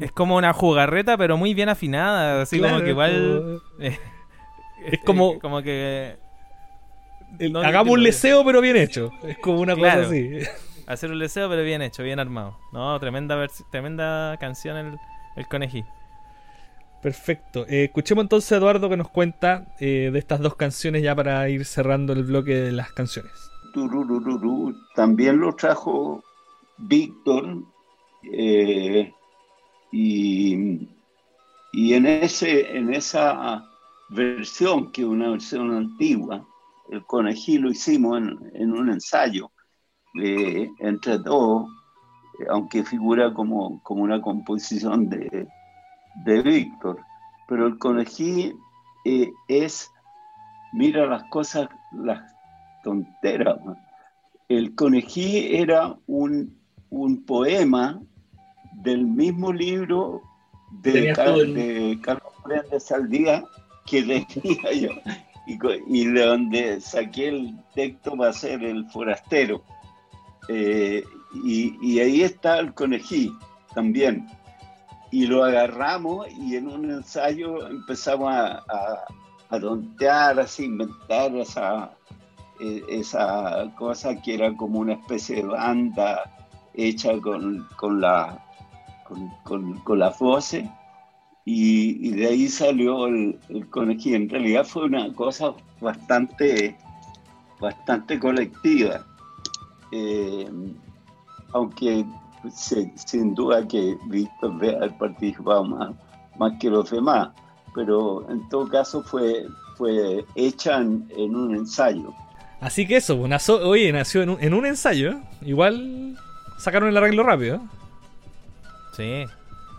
[0.00, 2.42] Es como una jugarreta, pero muy bien afinada.
[2.42, 3.60] Así Claro, como que igual.
[3.80, 3.98] eh,
[4.86, 6.16] Es como- como que.
[7.50, 9.10] No, hagamos un leseo pero bien hecho.
[9.24, 10.04] Es como una Claro.
[10.04, 10.38] cosa así.
[10.86, 12.56] Hacer un deseo, pero bien hecho, bien armado.
[12.72, 14.96] No, tremenda tremenda canción el,
[15.36, 15.84] el conejí.
[17.02, 17.66] Perfecto.
[17.68, 21.48] Eh, escuchemos entonces a Eduardo que nos cuenta eh, de estas dos canciones ya para
[21.48, 23.32] ir cerrando el bloque de las canciones.
[24.94, 26.24] También lo trajo
[26.78, 27.62] Víctor
[28.32, 29.12] eh,
[29.92, 30.88] y,
[31.72, 33.62] y en, ese, en esa
[34.08, 36.46] versión, que es una versión antigua,
[36.90, 39.50] el conejí lo hicimos en, un ensayo
[40.14, 41.18] entre eh,
[42.48, 45.46] aunque figura como, como una composición de,
[46.26, 46.98] de Víctor.
[47.48, 48.52] Pero el conejí
[49.04, 49.90] eh, es,
[50.72, 52.20] mira las cosas, las
[52.82, 53.64] tonteras.
[53.64, 53.78] man.
[54.48, 56.56] El conejí era un,
[56.90, 58.00] un poema
[58.82, 60.20] del mismo libro
[60.82, 61.12] de,
[62.02, 63.42] Carlos Prendes Saldía
[63.86, 64.90] que leía yo
[65.46, 69.62] y, y de donde saqué el texto va a ser El Forastero.
[70.48, 71.04] Eh,
[71.44, 73.32] y, y ahí está el conejí
[73.74, 74.26] también.
[75.16, 79.04] Y lo agarramos y en un ensayo empezamos a, a,
[79.48, 81.90] a tontear, así, inventar esa,
[82.60, 86.22] eh, esa cosa que era como una especie de banda
[86.74, 88.44] hecha con, con, la,
[89.08, 90.70] con, con- con.
[91.46, 94.16] Y, de ahí salió el, el.
[94.16, 96.76] En realidad fue una cosa bastante,
[97.58, 99.02] bastante colectiva.
[99.92, 100.46] Eh,
[101.54, 102.04] aunque
[102.50, 105.94] se- sin duda que Víctor debe haber participado más,
[106.38, 107.28] más que los demás,
[107.74, 112.12] pero en todo caso fue, fue hecha en, en un ensayo.
[112.60, 115.16] Así que eso, pues, nació- oye, nació en un, en un ensayo.
[115.42, 116.18] Igual
[116.58, 117.60] sacaron el arreglo rápido.
[118.96, 119.24] Sí.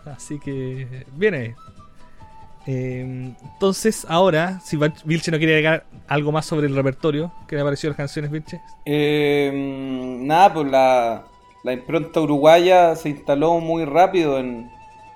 [0.06, 1.56] Así que viene.
[2.66, 7.64] Eh, entonces, ahora, si Vilche no quiere agregar algo más sobre el repertorio, ¿qué le
[7.64, 8.60] pareció las canciones, Vilche?
[8.84, 9.50] Eh,
[10.22, 11.24] nada, pues la,
[11.64, 14.70] la impronta uruguaya se instaló muy rápido en,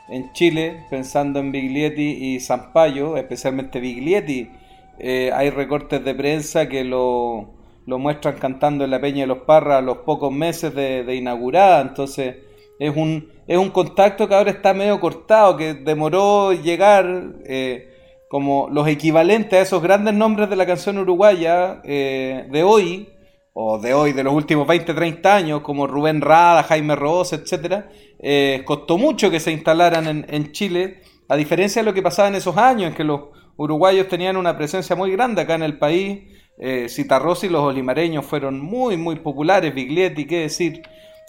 [0.09, 4.51] en Chile, pensando en Biglietti y Zampayo, especialmente Biglietti.
[4.99, 7.55] Eh, hay recortes de prensa que lo,
[7.87, 11.15] lo muestran cantando en la Peña de los Parras a los pocos meses de, de
[11.17, 12.37] inaugurada, entonces
[12.79, 17.89] es un, es un contacto que ahora está medio cortado, que demoró llegar, eh,
[18.29, 23.09] como los equivalentes a esos grandes nombres de la canción uruguaya eh, de hoy,
[23.55, 27.91] o de hoy, de los últimos 20, 30 años, como Rubén Rada, Jaime Ross, etcétera,
[28.19, 32.29] eh, costó mucho que se instalaran en, en Chile, a diferencia de lo que pasaba
[32.29, 33.21] en esos años, en que los
[33.57, 36.21] uruguayos tenían una presencia muy grande acá en el país.
[36.59, 40.83] Eh, Citarrosa y los olimareños fueron muy, muy populares, Biglietti, qué decir.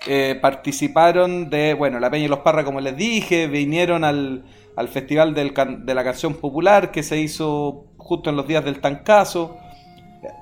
[0.06, 4.44] Eh, participaron de, bueno, La Peña y los Parra, como les dije, vinieron al,
[4.76, 5.54] al Festival del
[5.86, 9.58] de la Canción Popular que se hizo justo en los días del Tancazo.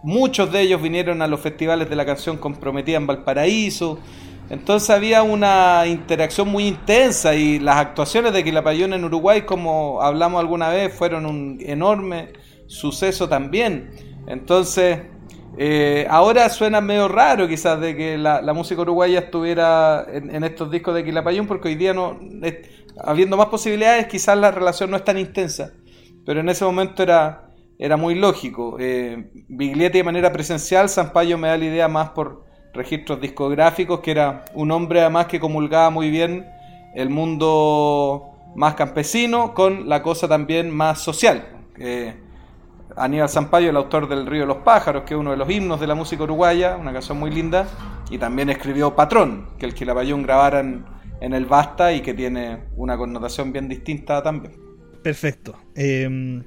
[0.03, 3.99] Muchos de ellos vinieron a los festivales de la canción comprometida en Valparaíso.
[4.49, 10.41] Entonces había una interacción muy intensa y las actuaciones de Quilapayún en Uruguay, como hablamos
[10.41, 12.33] alguna vez, fueron un enorme
[12.67, 13.91] suceso también.
[14.27, 14.99] Entonces,
[15.57, 20.95] eh, ahora suena medio raro quizás de que la, música uruguaya estuviera en, estos discos
[20.95, 22.19] de Quilapayún, porque hoy día no,
[23.03, 25.73] habiendo más posibilidades, quizás la relación no es tan intensa.
[26.25, 27.50] Pero en ese momento era,
[27.81, 28.77] era muy lógico.
[28.79, 34.11] Eh, Biglietti de manera presencial, Sampaio me da la idea más por registros discográficos, que
[34.11, 36.45] era un hombre además que comulgaba muy bien
[36.93, 41.43] el mundo más campesino con la cosa también más social.
[41.79, 42.13] Eh,
[42.95, 45.79] Aníbal Zampayo, el autor del Río de los Pájaros, que es uno de los himnos
[45.79, 47.67] de la música uruguaya, una canción muy linda,
[48.11, 50.85] y también escribió Patrón, que el Quilapayún grabaran
[51.19, 54.53] en el Basta y que tiene una connotación bien distinta también.
[55.01, 55.55] Perfecto.
[55.73, 56.43] Eh,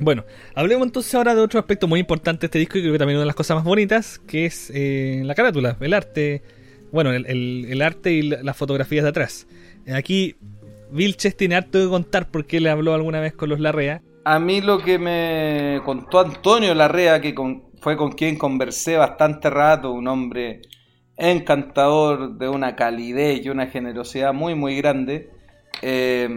[0.00, 0.24] bueno,
[0.54, 3.16] hablemos entonces ahora de otro aspecto muy importante de este disco y creo que también
[3.18, 6.42] una de las cosas más bonitas, que es eh, la carátula, el arte,
[6.90, 9.46] bueno, el, arte y la- las fotografías de atrás.
[9.86, 10.36] Eh, Aquí
[10.90, 14.02] Vilches tiene harto que contar porque él habló alguna vez con los Larrea.
[14.24, 19.48] A mí lo que me contó Antonio Larrea, que con- fue con quien conversé bastante
[19.50, 20.62] rato, un hombre
[21.16, 25.30] encantador, de una calidez y una generosidad muy, muy grande,
[25.82, 26.28] eh,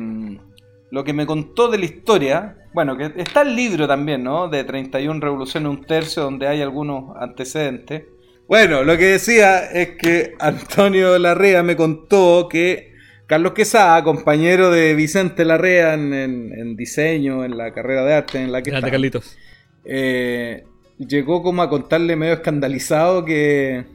[0.94, 4.48] lo que me contó de la historia, bueno, que está el libro también, ¿no?
[4.48, 8.04] De 31 Revoluciones, un tercio, donde hay algunos antecedentes.
[8.48, 12.94] Bueno, lo que decía es que Antonio Larrea me contó que
[13.26, 18.38] Carlos Quesada, compañero de Vicente Larrea en, en- en diseño, en la carrera de arte
[18.44, 19.36] en la que Grande está, Carlitos.
[19.86, 20.64] eh,
[21.00, 23.86] llegó como a contarle medio escandalizado que,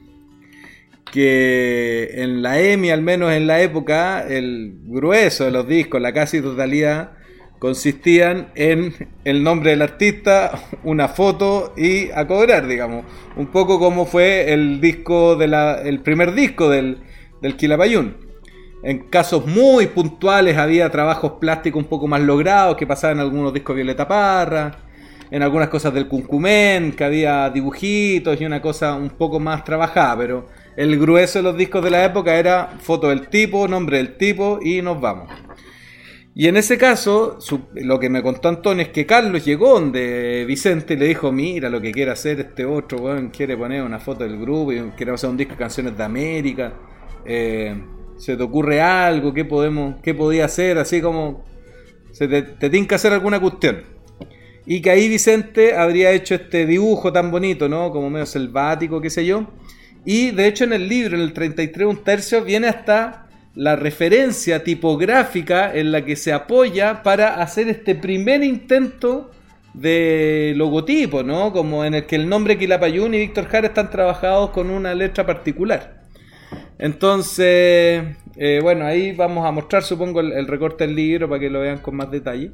[1.13, 6.13] que en la EMI, al menos en la época, el grueso de los discos, la
[6.13, 7.13] casi totalidad,
[7.59, 8.95] consistían en
[9.25, 13.05] el nombre del artista, una foto y a cobrar, digamos.
[13.37, 16.99] Un poco como fue el disco de la, el primer disco del,
[17.43, 18.17] del Quilapayún.
[18.85, 23.53] En casos muy puntuales había trabajos plásticos un poco más logrados que pasaban en algunos
[23.53, 24.71] discos Violeta Parra,
[25.31, 30.17] en algunas cosas del Cuncumén, que había dibujitos y una cosa un poco más trabajada,
[30.17, 30.47] pero
[30.79, 34.61] el grueso de los discos de la época era foto del tipo, nombre del tipo
[34.63, 35.29] y nos vamos.
[36.37, 37.41] Y en ese caso,
[37.75, 41.81] lo que me contó Antonio es que Carlos llegó donde Vicente le dijo, mira lo
[41.81, 45.31] que quiere hacer este otro, weón, quiere poner una foto del grupo y quiere hacer
[45.31, 46.73] un disco de canciones de América.
[47.25, 47.75] Eh,
[48.17, 49.35] ¿Se te ocurre algo?
[49.35, 50.79] ¿Qué podemos, qué podía hacer?
[50.79, 51.45] Así como
[52.13, 53.83] se te, te tiene que hacer alguna cuestión.
[54.65, 57.91] Y que ahí Vicente habría hecho este dibujo tan bonito, ¿no?
[57.91, 59.45] Como medio selvático, qué sé yo.
[60.05, 64.63] Y de hecho en el libro, en el 33 un tercio, viene hasta la referencia
[64.63, 69.33] tipográfica en la que se apoya para hacer este primer intento
[69.75, 71.53] de logotipo, ¿no?
[71.53, 75.27] Como en el que el nombre Quilapayún y Víctor Jara están trabajados con una letra
[75.27, 76.03] particular.
[76.79, 78.05] Entonces,
[78.37, 81.79] eh, bueno, ahí vamos a mostrar, supongo, el, recorte del libro para que lo vean
[81.79, 82.53] con más detalle.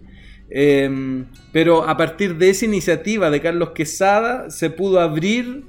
[0.48, 5.64] Eh, pero a partir de esa iniciativa de Carlos Quesada se pudo abrir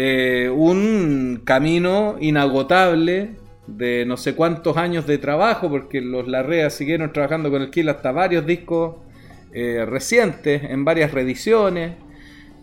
[0.00, 3.30] eh, un camino inagotable
[3.66, 7.88] de no sé cuántos años de trabajo, porque los Larrea siguieron trabajando con el Kill
[7.88, 8.94] hasta varios discos
[9.52, 11.94] eh, recientes, en varias reediciones.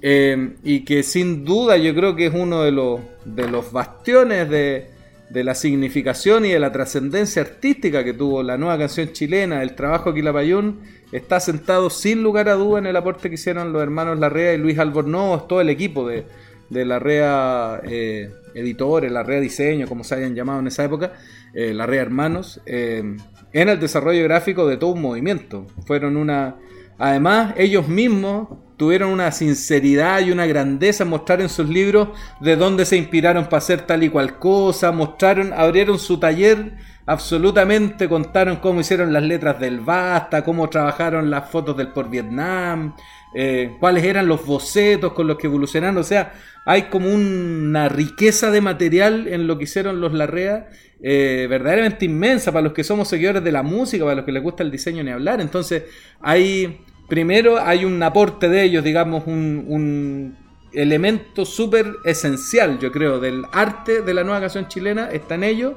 [0.02, 4.50] Eh, y que sin duda yo creo que es uno de los, de los bastiones
[4.50, 4.88] de,
[5.30, 9.76] de la significación y de la trascendencia artística que tuvo la nueva canción chilena, el
[9.76, 10.80] trabajo de Quilapayún,
[11.12, 14.58] está sentado sin lugar a duda en el aporte que hicieron los hermanos Larrea y
[14.58, 16.24] Luis Albornoz, todo el equipo de,
[16.70, 21.14] de Larrea eh, Editores, Larrea Diseño, como se hayan llamado en esa época,
[21.54, 23.16] eh, Larrea Hermanos, eh,
[23.54, 25.68] en el desarrollo gráfico de todo un movimiento.
[25.86, 26.56] Fueron una...
[26.98, 28.48] Además, ellos mismos
[28.78, 32.10] tuvieron una sinceridad y una grandeza en mostrar en sus libros
[32.40, 36.74] de dónde se inspiraron para hacer tal y cual cosa, mostraron, abrieron su taller
[37.06, 42.96] absolutamente, contaron cómo hicieron las letras del Basta, cómo trabajaron las fotos del por Vietnam,
[43.38, 46.34] eh, cuáles eran los bocetos con los que evolucionaron, o sea,
[46.66, 50.70] hay como una riqueza de material en lo que hicieron los Larrea,
[51.04, 54.42] eh, verdaderamente inmensa para los que somos seguidores de la música, para los que les
[54.42, 55.84] gusta el diseño ni hablar, entonces
[56.22, 56.80] hay,
[57.10, 60.38] primero hay un aporte de ellos, digamos, un, un
[60.72, 65.74] elemento súper esencial, yo creo, del arte de la nueva canción chilena, está en ellos,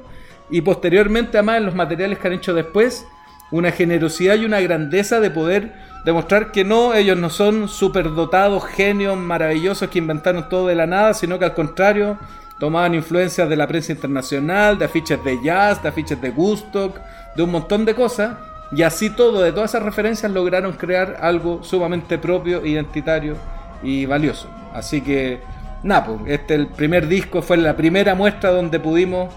[0.49, 3.05] y posteriormente, además, en los materiales que han hecho después,
[3.51, 5.73] una generosidad y una grandeza de poder
[6.09, 11.13] demostrar que no, ellos no son superdotados, genios maravillosos que inventaron todo de la nada,
[11.13, 12.17] sino que al contrario,
[12.59, 16.97] tomaban influencias de la prensa internacional, de afiches de jazz, de afiches de Gustock,
[17.35, 18.37] de un montón de cosas,
[18.71, 23.35] y así todo, de todas esas referencias, lograron crear algo sumamente propio, identitario
[23.83, 24.49] y valioso.
[24.73, 25.39] Así que,
[25.83, 29.31] nada, pues, este el primer disco fue la primera muestra donde pudimos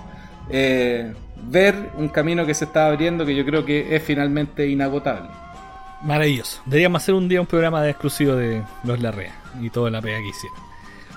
[0.49, 1.13] eh,
[1.51, 5.42] ver un camino que se estaba abriendo que yo creo que es finalmente inagotable.
[6.05, 6.61] Maravilloso.
[6.67, 10.19] Deberíamos hacer un día un programa de exclusivo de los Larrea y toda la pega
[10.19, 10.59] que hicieron.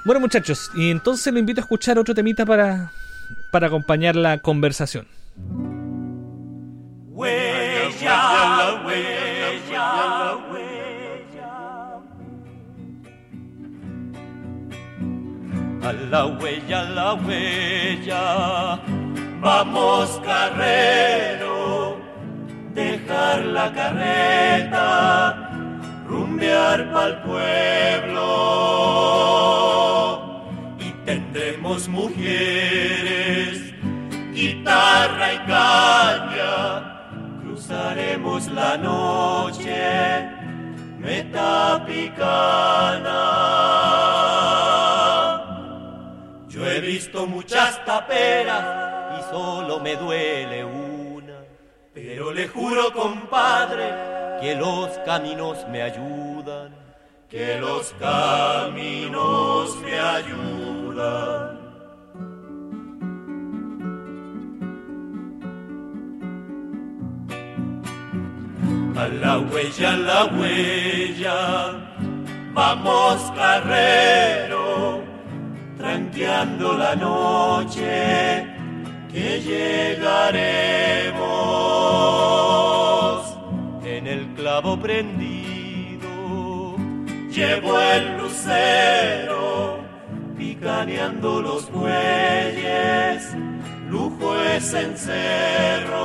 [0.06, 2.92] Bueno, muchachos, y entonces lo invito a escuchar otro temita para,
[3.52, 5.08] para acompañar la conversación.
[7.10, 10.76] Huella, huella, huella.
[15.82, 18.80] A la huella, a la huella.
[19.42, 21.65] Vamos, carrero.
[22.76, 25.50] Deja dejar la carreta,
[26.06, 28.28] rumbear pa'l pueblo
[30.78, 33.74] y tendremos mujeres,
[34.34, 37.08] guitarra y caña,
[37.42, 40.28] cruzaremos la noche,
[41.00, 42.26] metapicana.
[46.50, 48.66] Yo he visto muchas taperas
[49.18, 50.85] y solo me duele una,
[52.36, 53.88] le juro, compadre,
[54.42, 56.76] que los caminos me ayudan,
[57.30, 61.56] que los caminos me ayudan.
[68.98, 71.38] A la huella, a la huella,
[72.54, 75.04] vamos carrero,
[75.78, 78.55] tranqueando la noche,
[79.16, 81.16] que llegaremos
[83.86, 86.76] en el clavo prendido.
[87.32, 89.80] Llevo el lucero,
[90.38, 93.34] picaneando los bueyes,
[93.90, 95.96] lujo es encerro.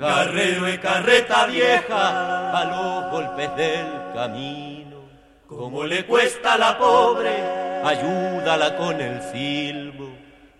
[0.00, 4.96] Carrero y carreta vieja a los golpes del camino.
[5.46, 10.10] Como le cuesta la pobre, ayúdala con el silbo.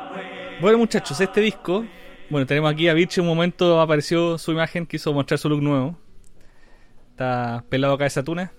[0.62, 1.86] Bueno, muchachos, este disco.
[2.30, 3.20] Bueno, tenemos aquí a Vichy.
[3.20, 5.98] Un momento apareció su imagen, quiso mostrar su look nuevo.
[7.12, 8.52] Está pelado acá esa tuna.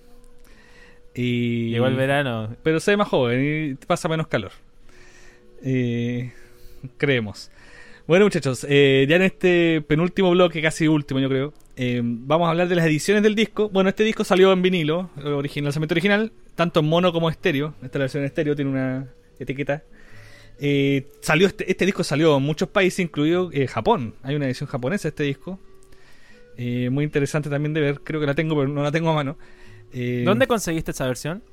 [1.15, 1.71] Y...
[1.71, 2.55] Llegó el verano.
[2.61, 4.51] Pero se ve más joven y pasa menos calor.
[5.63, 6.31] Eh,
[6.97, 7.49] creemos.
[8.07, 12.51] Bueno, muchachos, eh, ya en este penúltimo bloque, casi último, yo creo, eh, vamos a
[12.51, 13.69] hablar de las ediciones del disco.
[13.69, 17.73] Bueno, este disco salió en vinilo, original, lanzamiento original, tanto en mono como estéreo.
[17.81, 19.07] Esta es la versión en estéreo tiene una
[19.39, 19.83] etiqueta.
[20.59, 24.13] Eh, salió este, este disco salió en muchos países, incluido eh, Japón.
[24.21, 25.59] Hay una edición japonesa de este disco.
[26.57, 27.99] Muy interesante también de ver.
[28.01, 29.35] Creo que la tengo, pero no la tengo a mano.
[29.91, 31.43] Eh, ¿Dónde conseguiste esa versión?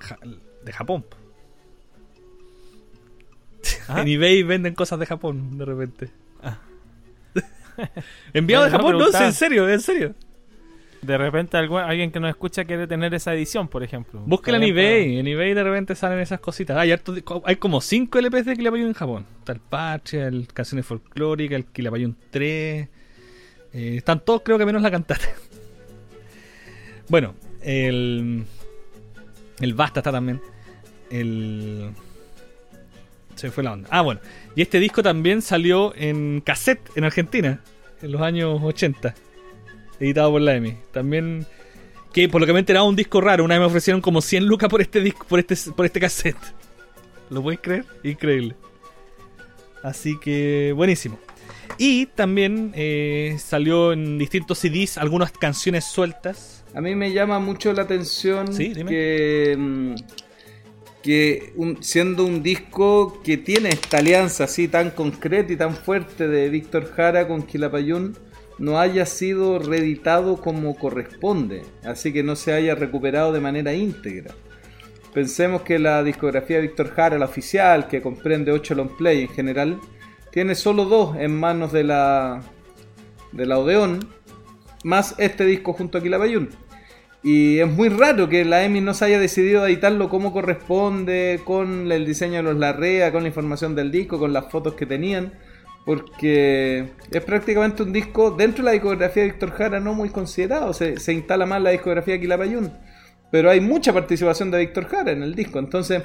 [0.00, 0.18] Ja-
[0.64, 1.04] de Japón.
[3.88, 4.02] Ah.
[4.02, 6.10] En eBay venden cosas de Japón de repente.
[6.42, 6.58] Ah.
[8.34, 9.26] Enviado de Japón, no, preguntaba.
[9.26, 10.14] en serio, en serio.
[11.00, 14.20] De repente algu- alguien que nos escucha quiere tener esa edición, por ejemplo.
[14.26, 15.18] Búsquela en eBay.
[15.18, 16.76] En eBay de repente salen esas cositas.
[16.76, 19.24] Hay, hartos di- hay como 5 LPs de Quilapayún en Japón.
[19.38, 22.88] Está el Patria, el Canciones Folclóricas, el Quilapayún 3.
[23.74, 25.24] Eh, están todos, creo que menos la cantata.
[27.08, 28.44] bueno, el.
[29.60, 30.40] El Basta está también.
[31.10, 31.90] El.
[33.38, 33.88] Se fue la onda.
[33.92, 34.20] Ah, bueno.
[34.56, 37.60] Y este disco también salió en cassette en Argentina.
[38.02, 39.14] En los años 80.
[40.00, 40.76] Editado por la EMI.
[40.92, 41.46] También
[42.12, 43.44] que por lo que me he enterado un disco raro.
[43.44, 46.36] Una vez me ofrecieron como 100 lucas por este disco, por este, por este cassette.
[47.30, 47.84] ¿Lo puedes creer?
[48.02, 48.56] Increíble.
[49.84, 51.18] Así que buenísimo.
[51.76, 56.64] Y también eh, salió en distintos CDs algunas canciones sueltas.
[56.74, 59.94] A mí me llama mucho la atención Sí, que, mm,
[61.08, 66.50] que siendo un disco que tiene esta alianza así tan concreta y tan fuerte de
[66.50, 68.14] Víctor Jara con Quilapayún,
[68.58, 74.34] no haya sido reeditado como corresponde, así que no se haya recuperado de manera íntegra.
[75.14, 79.28] Pensemos que la discografía de Víctor Jara, la oficial, que comprende 8 long play en
[79.28, 79.80] general,
[80.30, 82.42] tiene solo dos en manos de la,
[83.32, 84.06] de la Odeón,
[84.84, 86.50] más este disco junto a Quilapayún.
[87.22, 91.90] Y es muy raro que la EMI no se haya decidido editarlo como corresponde, con
[91.90, 95.32] el diseño de los Larrea, con la información del disco, con las fotos que tenían,
[95.84, 100.72] porque es prácticamente un disco dentro de la discografía de Víctor Jara no muy considerado,
[100.72, 102.72] se, se instala más la discografía de Quilapayún.
[103.30, 106.04] Pero hay mucha participación de Víctor Jara en el disco, entonces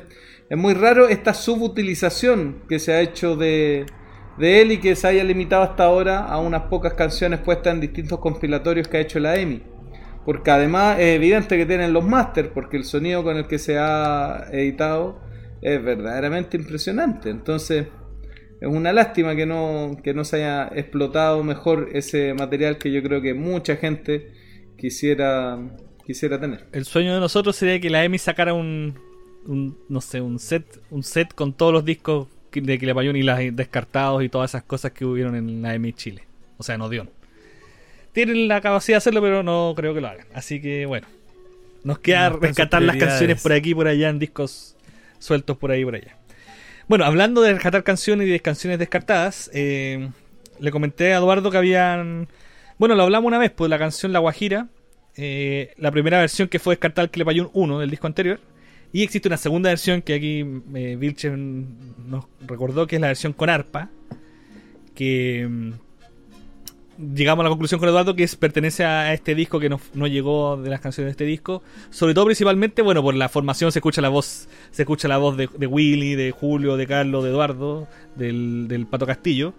[0.50, 3.86] es muy raro esta subutilización que se ha hecho de,
[4.38, 7.82] de él y que se haya limitado hasta ahora a unas pocas canciones puestas en
[7.82, 9.73] distintos compilatorios que ha hecho la EMI.
[10.26, 13.78] Porque además es evidente que tienen los máster, porque el sonido con el que se
[13.78, 15.20] ha editado
[15.62, 17.30] es verdaderamente impresionante.
[17.30, 17.88] Entonces
[18.62, 23.04] es una lástima que no, que no se haya explotado mejor ese material que yo
[23.04, 24.32] creo que mucha gente
[24.78, 25.60] quisiera,
[26.06, 26.68] quisiera tener.
[26.72, 28.98] El sueño de nosotros sería que la EMI sacara un,
[29.46, 33.40] un no sé, un set, un set con todos los discos de Quilapayún y las
[33.54, 36.24] descartados y todas esas cosas que hubieron en la EMI Chile.
[36.58, 37.10] O sea, en Odeón.
[38.14, 40.28] Tienen la capacidad de hacerlo, pero no creo que lo hagan.
[40.34, 41.08] Así que bueno.
[41.84, 44.78] Nos queda No rescatar las canciones por aquí y por allá en discos
[45.20, 46.18] sueltos por ahí y por allá.
[46.88, 50.10] Bueno, hablando de rescatar canciones y de canciones descartadas, eh,
[50.60, 52.30] le comenté a Eduardo que habían.
[52.78, 54.70] Bueno, lo hablamos una vez, pues la canción La Guajira
[55.16, 58.40] eh, la primera versión que fue descartada el Clepayun 1 del disco anterior.
[58.92, 60.46] Y existe una segunda versión que aquí
[60.76, 63.90] eh, Vilche nos recordó que es la versión con arpa.
[64.96, 65.72] Que mm,
[66.98, 70.58] llegamos a la conclusión con Eduardo que pertenece a este disco que no, no llegó
[70.58, 71.64] de las canciones de este disco.
[71.90, 75.38] Sobre todo principalmente, bueno, por la formación se escucha la voz, se escucha la voz
[75.38, 79.54] de, de Willy, de Julio, de Carlos, de Eduardo, del, del Pato Castillo.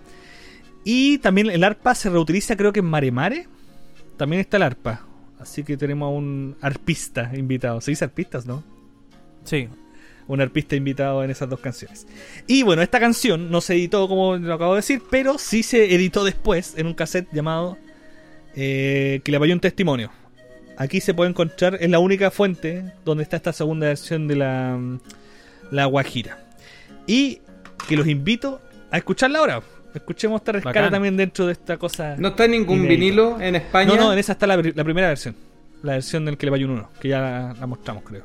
[0.84, 3.48] Y también el arpa se reutiliza creo que en Mare Mare.
[4.16, 5.06] También está el arpa.
[5.38, 7.80] Así que tenemos a un arpista invitado.
[7.80, 8.62] ¿Se dice arpistas, no?
[9.44, 9.68] Sí.
[10.26, 12.06] Un arpista invitado en esas dos canciones.
[12.46, 15.94] Y bueno, esta canción no se editó como lo acabo de decir, pero sí se
[15.94, 17.76] editó después en un cassette llamado
[18.56, 20.10] eh, Que le apoyó un testimonio.
[20.76, 24.78] Aquí se puede encontrar, es la única fuente donde está esta segunda versión de la,
[25.70, 26.38] la Guajira.
[27.06, 27.40] Y
[27.86, 28.60] que los invito
[28.90, 29.62] a escucharla ahora.
[29.94, 30.90] Escuchemos esta rescate Bacán.
[30.92, 32.16] también dentro de esta cosa.
[32.18, 32.98] No está ningún Inédito.
[33.00, 33.86] vinilo en España.
[33.94, 35.36] No, no, en esa está la, pri- la primera versión.
[35.82, 38.24] La versión del que le vaya un 1, que ya la, la mostramos, creo.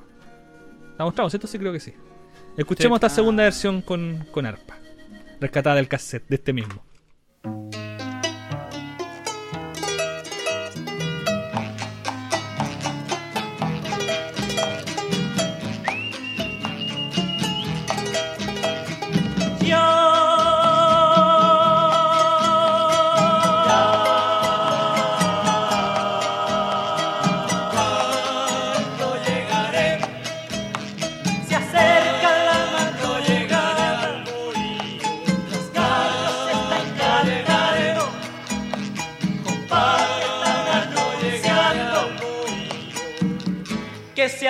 [0.99, 1.47] La mostramos, ¿cierto?
[1.47, 1.93] Sí, creo que sí.
[2.57, 3.05] Escuchemos Sí.
[3.05, 4.77] esta segunda versión con, con arpa.
[5.39, 6.83] Rescatada del cassette, de este mismo.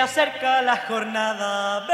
[0.00, 1.86] Acerca la jornada.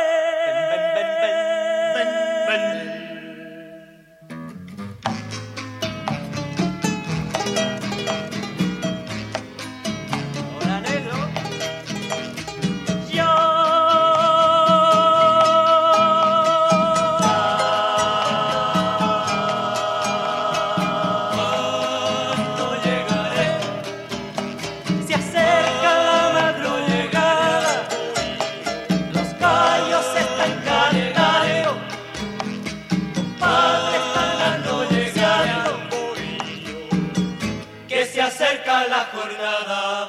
[38.27, 40.09] Acerca la jornada.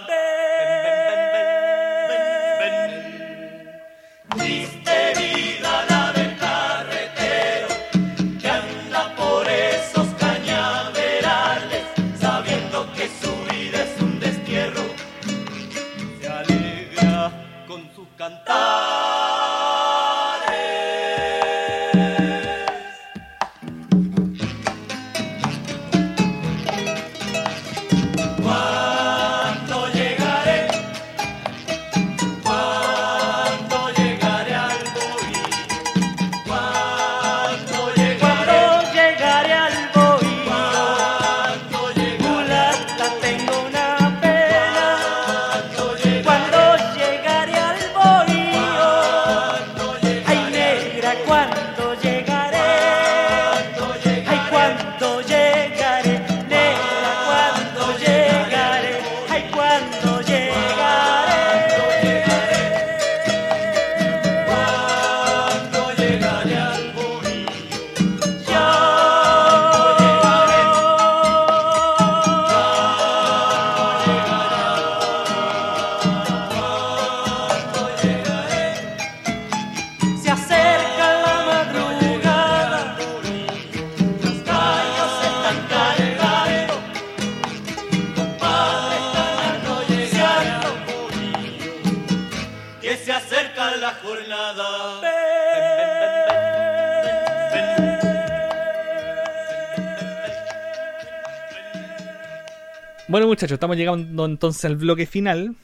[103.55, 105.55] Estamos llegando entonces al bloque final.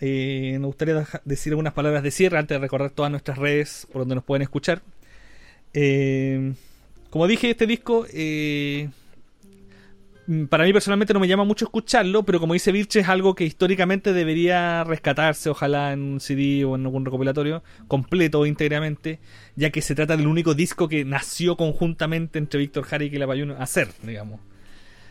[0.00, 4.02] Eh, me gustaría decir algunas palabras de cierre antes de recordar todas nuestras redes por
[4.02, 4.82] donde nos pueden escuchar.
[5.74, 6.54] Eh,
[7.10, 8.90] como dije, este disco, eh,
[10.50, 13.44] para mí personalmente no me llama mucho escucharlo, pero como dice Vilche, es algo que
[13.44, 19.20] históricamente debería rescatarse, ojalá en un CD o en algún recopilatorio, completo o íntegramente,
[19.56, 23.52] ya que se trata del único disco que nació conjuntamente entre Víctor Jara y Quilapayún
[23.52, 24.40] hacer, digamos.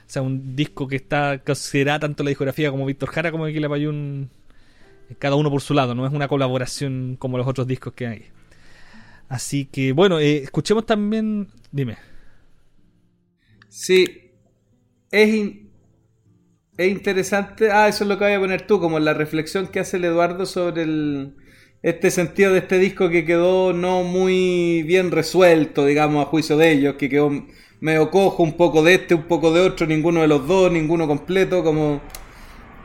[0.07, 4.29] O sea, un disco que está considerada tanto la discografía como Víctor Jara como Quilapayún,
[5.09, 8.07] eh, cada uno por su lado, no es una colaboración como los otros discos que
[8.07, 8.25] hay.
[9.27, 11.49] Así que, bueno, eh, escuchemos también.
[11.71, 11.97] Dime.
[13.67, 14.31] Sí.
[15.11, 15.29] Es,
[16.77, 17.69] es interesante.
[17.71, 20.05] Ah, eso es lo que voy a poner tú, como la reflexión que hace el
[20.05, 21.35] Eduardo sobre el,
[21.81, 26.71] este sentido de este disco que quedó no muy bien resuelto, digamos, a juicio de
[26.71, 27.29] ellos, que quedó
[27.79, 31.07] medio cojo, un poco de este, un poco de otro, ninguno de los dos, ninguno
[31.07, 32.01] completo, como...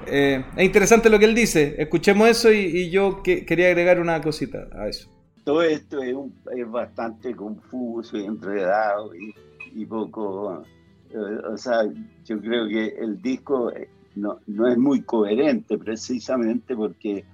[0.07, 4.67] Eh, es interesante lo que él dice, escuchemos eso y, yo quería agregar una cosita
[4.73, 5.09] a eso.
[5.45, 6.17] Todo esto es,
[6.71, 9.13] bastante confuso y enredado
[9.75, 10.65] y, poco...
[11.11, 11.17] Eh,
[11.53, 11.83] o sea,
[12.25, 17.25] yo creo que el disco eh, no, no es muy coherente precisamente porque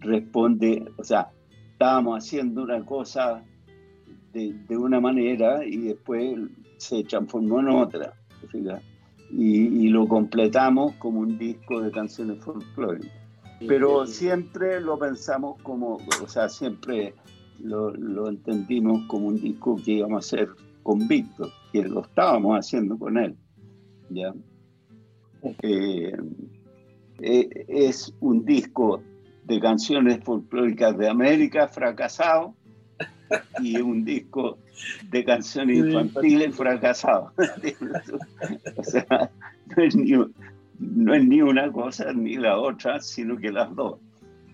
[0.00, 1.30] responde, o sea,
[1.72, 3.42] estábamos haciendo una cosa
[4.32, 6.38] de, de, una manera y después
[6.80, 8.14] se transformó en otra.
[9.30, 13.12] Y, y, lo completamos como un disco de canciones folclóricas.
[13.68, 17.14] Pero siempre lo pensamos como, o sea, siempre
[17.62, 20.48] lo, lo entendimos como un disco que íbamos a hacer
[20.82, 23.36] con Víctor, que lo estábamos haciendo con él.
[24.08, 24.32] ¿ya?
[25.62, 26.16] Eh,
[27.20, 29.02] eh, es un disco
[29.44, 32.54] de canciones folclóricas de América fracasado
[33.62, 34.58] y un disco
[35.10, 37.32] de canciones infantiles fracasado.
[38.76, 39.30] o sea,
[39.76, 40.12] no es, ni,
[40.78, 44.00] no es, ni, una cosa ni la otra, sino que las dos,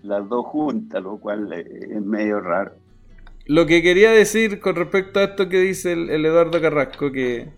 [0.02, 2.73] las dos juntas, lo cual es medio raro.
[3.47, 7.48] Lo que quería decir con respecto a esto que dice el, Eduardo Carrasco, que,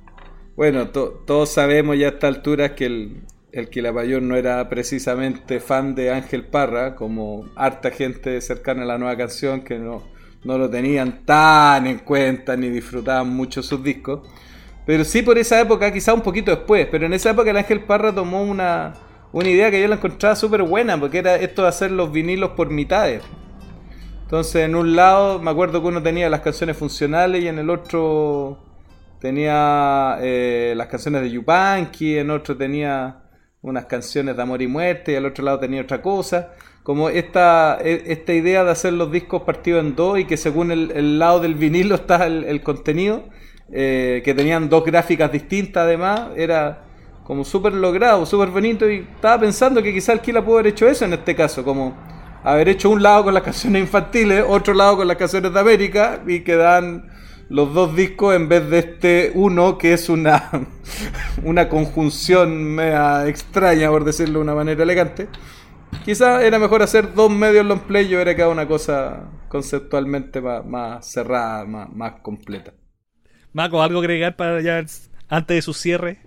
[0.55, 5.95] bueno, todos sabemos ya a esta altura que el, el Quilapayún no era precisamente fan
[5.95, 10.03] de Ángel Parra, como harta gente cercana a la nueva canción que no,
[10.45, 14.29] no lo tenían tan en cuenta ni disfrutaban mucho sus discos.
[14.87, 17.85] Pero sí por esa época, quizá un poquito después, pero en esa época el Ángel
[17.85, 18.95] Parra tomó una,
[19.33, 22.51] una idea que yo la encontraba súper buena, porque era esto de hacer los vinilos
[22.51, 23.23] por mitades.
[24.23, 27.71] Entonces en un lado me acuerdo que uno tenía las canciones funcionales y en el
[27.71, 28.59] otro
[29.21, 33.23] tenía eh, las canciones de Yupanqui, en otro tenía
[33.63, 36.53] unas canciones de amor y muerte y al otro lado tenía otra cosa.
[36.89, 40.73] Como esta, e, esta idea de hacer los discos partidos en dos y que según
[40.73, 43.25] el, lado del vinilo está el, contenido,
[43.71, 46.85] eh, que tenían dos gráficas distintas además, era
[47.25, 51.05] como súper logrado, súper bonito y estaba pensando que quizás Kila pudo haber hecho eso
[51.05, 51.95] en este caso, como
[52.43, 56.23] haber hecho un lado con las canciones infantiles, otro lado con las canciones de América
[56.27, 57.11] y que dan
[57.51, 60.51] los dos discos en vez de este uno que es una,
[61.45, 65.29] una conjunción media extraña, por decirlo de una manera elegante.
[66.05, 71.07] Quizá era mejor hacer dos medios long play y hubiera quedado una cosa conceptualmente más,
[71.07, 72.73] cerrada, más, completa.
[73.53, 74.85] Maco, ¿algo agregar para ya
[75.29, 76.19] antes de su cierre?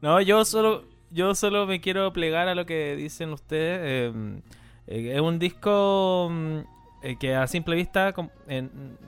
[0.00, 3.80] No, yo solo, yo solo me quiero plegar a lo que dicen ustedes.
[3.82, 4.40] Eh,
[4.86, 6.58] eh, es un disco mm,
[7.02, 8.12] eh, que a simple vista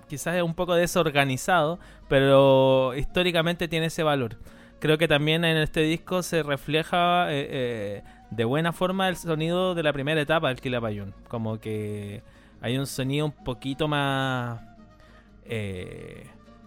[0.08, 1.78] quizás es un poco desorganizado,
[2.08, 4.38] pero históricamente tiene ese valor.
[4.78, 8.02] Creo que también en este disco se refleja eh, eh,
[8.34, 11.14] de buena forma el sonido de la primera etapa del Quilapayún.
[11.28, 12.22] Como que
[12.60, 14.60] hay un sonido un poquito más,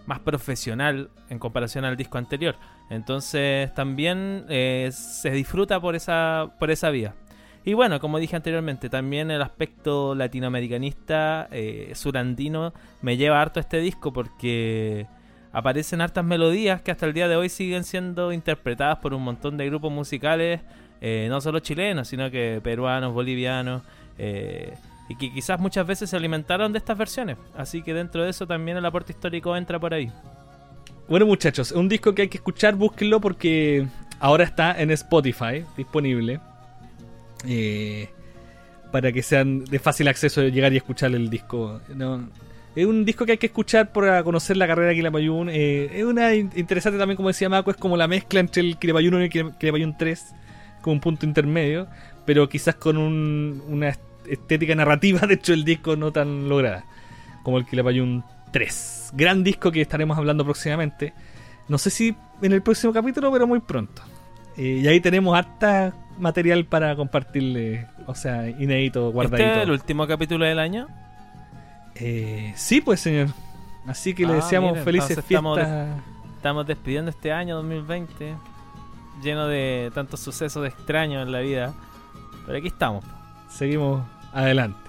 [0.05, 2.55] más profesional en comparación al disco anterior.
[2.89, 4.45] Entonces también
[4.91, 7.15] se disfruta por esa, por esa vía.
[7.67, 13.61] Y bueno, como dije anteriormente, también el aspecto latinoamericanista, eh, surandino, me lleva harto a
[13.61, 15.07] este disco porque
[15.51, 19.57] aparecen hartas melodías que hasta el día de hoy siguen siendo interpretadas por un montón
[19.57, 20.61] de grupos musicales,
[21.07, 23.83] eh, no solo chilenos, sino que peruanos, bolivianos,
[24.17, 24.73] eh,
[25.07, 27.37] y que quizás muchas veces se alimentaron de estas versiones.
[27.55, 30.11] Así que dentro de eso también el aporte histórico entra por ahí.
[31.07, 33.85] Bueno muchachos, un disco que hay que escuchar, búsquenlo porque
[34.19, 36.39] ahora está en Spotify disponible.
[37.47, 38.09] Eh,
[38.91, 41.81] para que sean de fácil acceso llegar y escuchar el disco.
[42.75, 45.49] Es un disco que hay que escuchar para conocer la carrera de Kilamayun.
[45.51, 49.13] Eh, es una interesante también, como decía Mako, es como la mezcla entre el Kilamayun
[49.13, 50.33] 1 y el Kilamayun 3,
[50.85, 51.87] como un punto intermedio,
[52.25, 53.89] pero quizás con una
[54.29, 56.85] estética narrativa, de hecho, el disco no tan lograda
[57.41, 59.13] como el Kilamayun 3.
[59.13, 61.13] Gran disco que estaremos hablando próximamente.
[61.67, 64.03] No sé si en el próximo capítulo, pero muy pronto.
[64.57, 69.47] Eh, y ahí tenemos harta material para compartirle, o sea, inédito, guardadito.
[69.47, 70.87] ¿Este es el último capítulo del año?
[71.95, 73.29] Eh, sí, pues, señor.
[73.87, 75.97] Así que le ah, deseamos felices fiestas.
[76.37, 78.35] Estamos, despidiendo este año 2020,
[79.21, 81.73] lleno de tantos sucesos extraños en la vida.
[82.45, 83.03] Pero aquí estamos.
[83.49, 84.79] Seguimos adelante.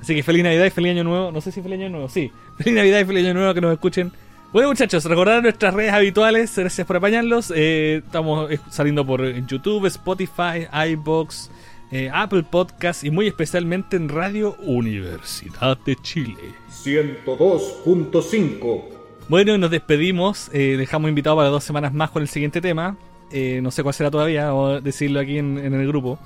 [0.00, 1.32] Así que feliz Navidad y feliz Año Nuevo.
[1.32, 2.30] No sé si feliz Año Nuevo, sí.
[2.58, 4.12] Feliz Navidad y feliz Año Nuevo que nos escuchen
[4.56, 7.52] bueno muchachos, recordar nuestras redes habituales, gracias por apañarlos.
[7.54, 11.50] Eh, estamos eh, saliendo por YouTube, Spotify, iBox,
[11.90, 16.38] eh, Apple Podcast y muy especialmente en Radio Universidad de Chile.
[16.70, 18.84] 102.5.
[19.28, 22.96] Bueno, nos despedimos, dejamos invitado para dos semanas más con el siguiente tema.
[23.32, 26.18] Eh, no sé cuál será todavía, vamos a decirlo aquí en, en el grupo.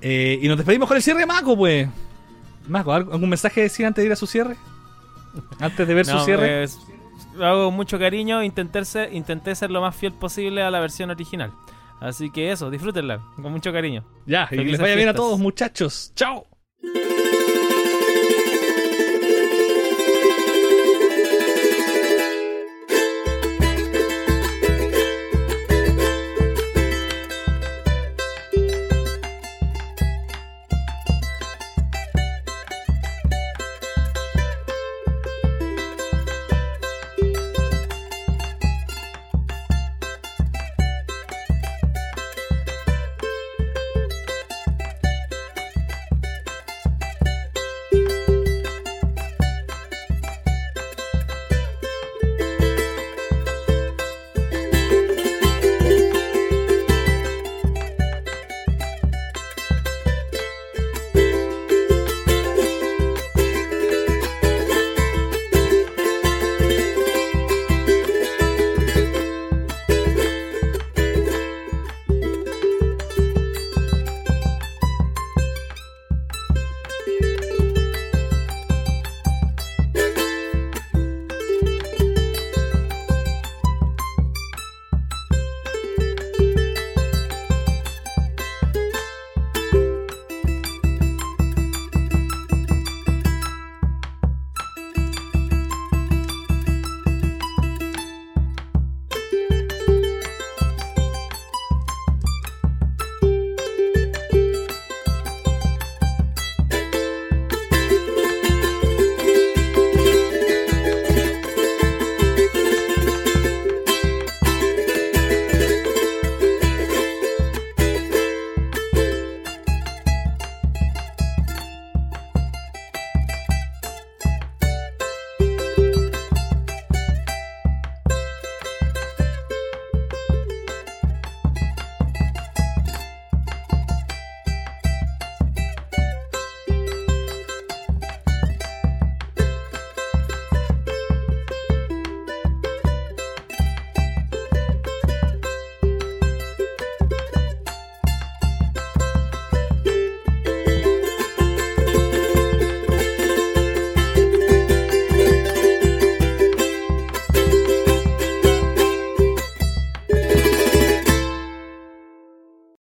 [0.00, 1.88] Eh, y nos despedimos con el cierre de Mako, pues.
[2.68, 4.56] Mako, ¿alg- ¿algún mensaje decir antes de ir a su cierre?
[5.60, 6.62] Antes de ver su cierre.
[6.64, 6.78] es-
[7.36, 10.80] lo hago con mucho cariño, intenté ser, intenté ser lo más fiel posible a la
[10.80, 11.52] versión original.
[12.00, 14.04] Así que eso, disfrútenla, con mucho cariño.
[14.26, 16.12] ya, y que les vaya bien a todos, muchachos.
[16.14, 16.46] Chao.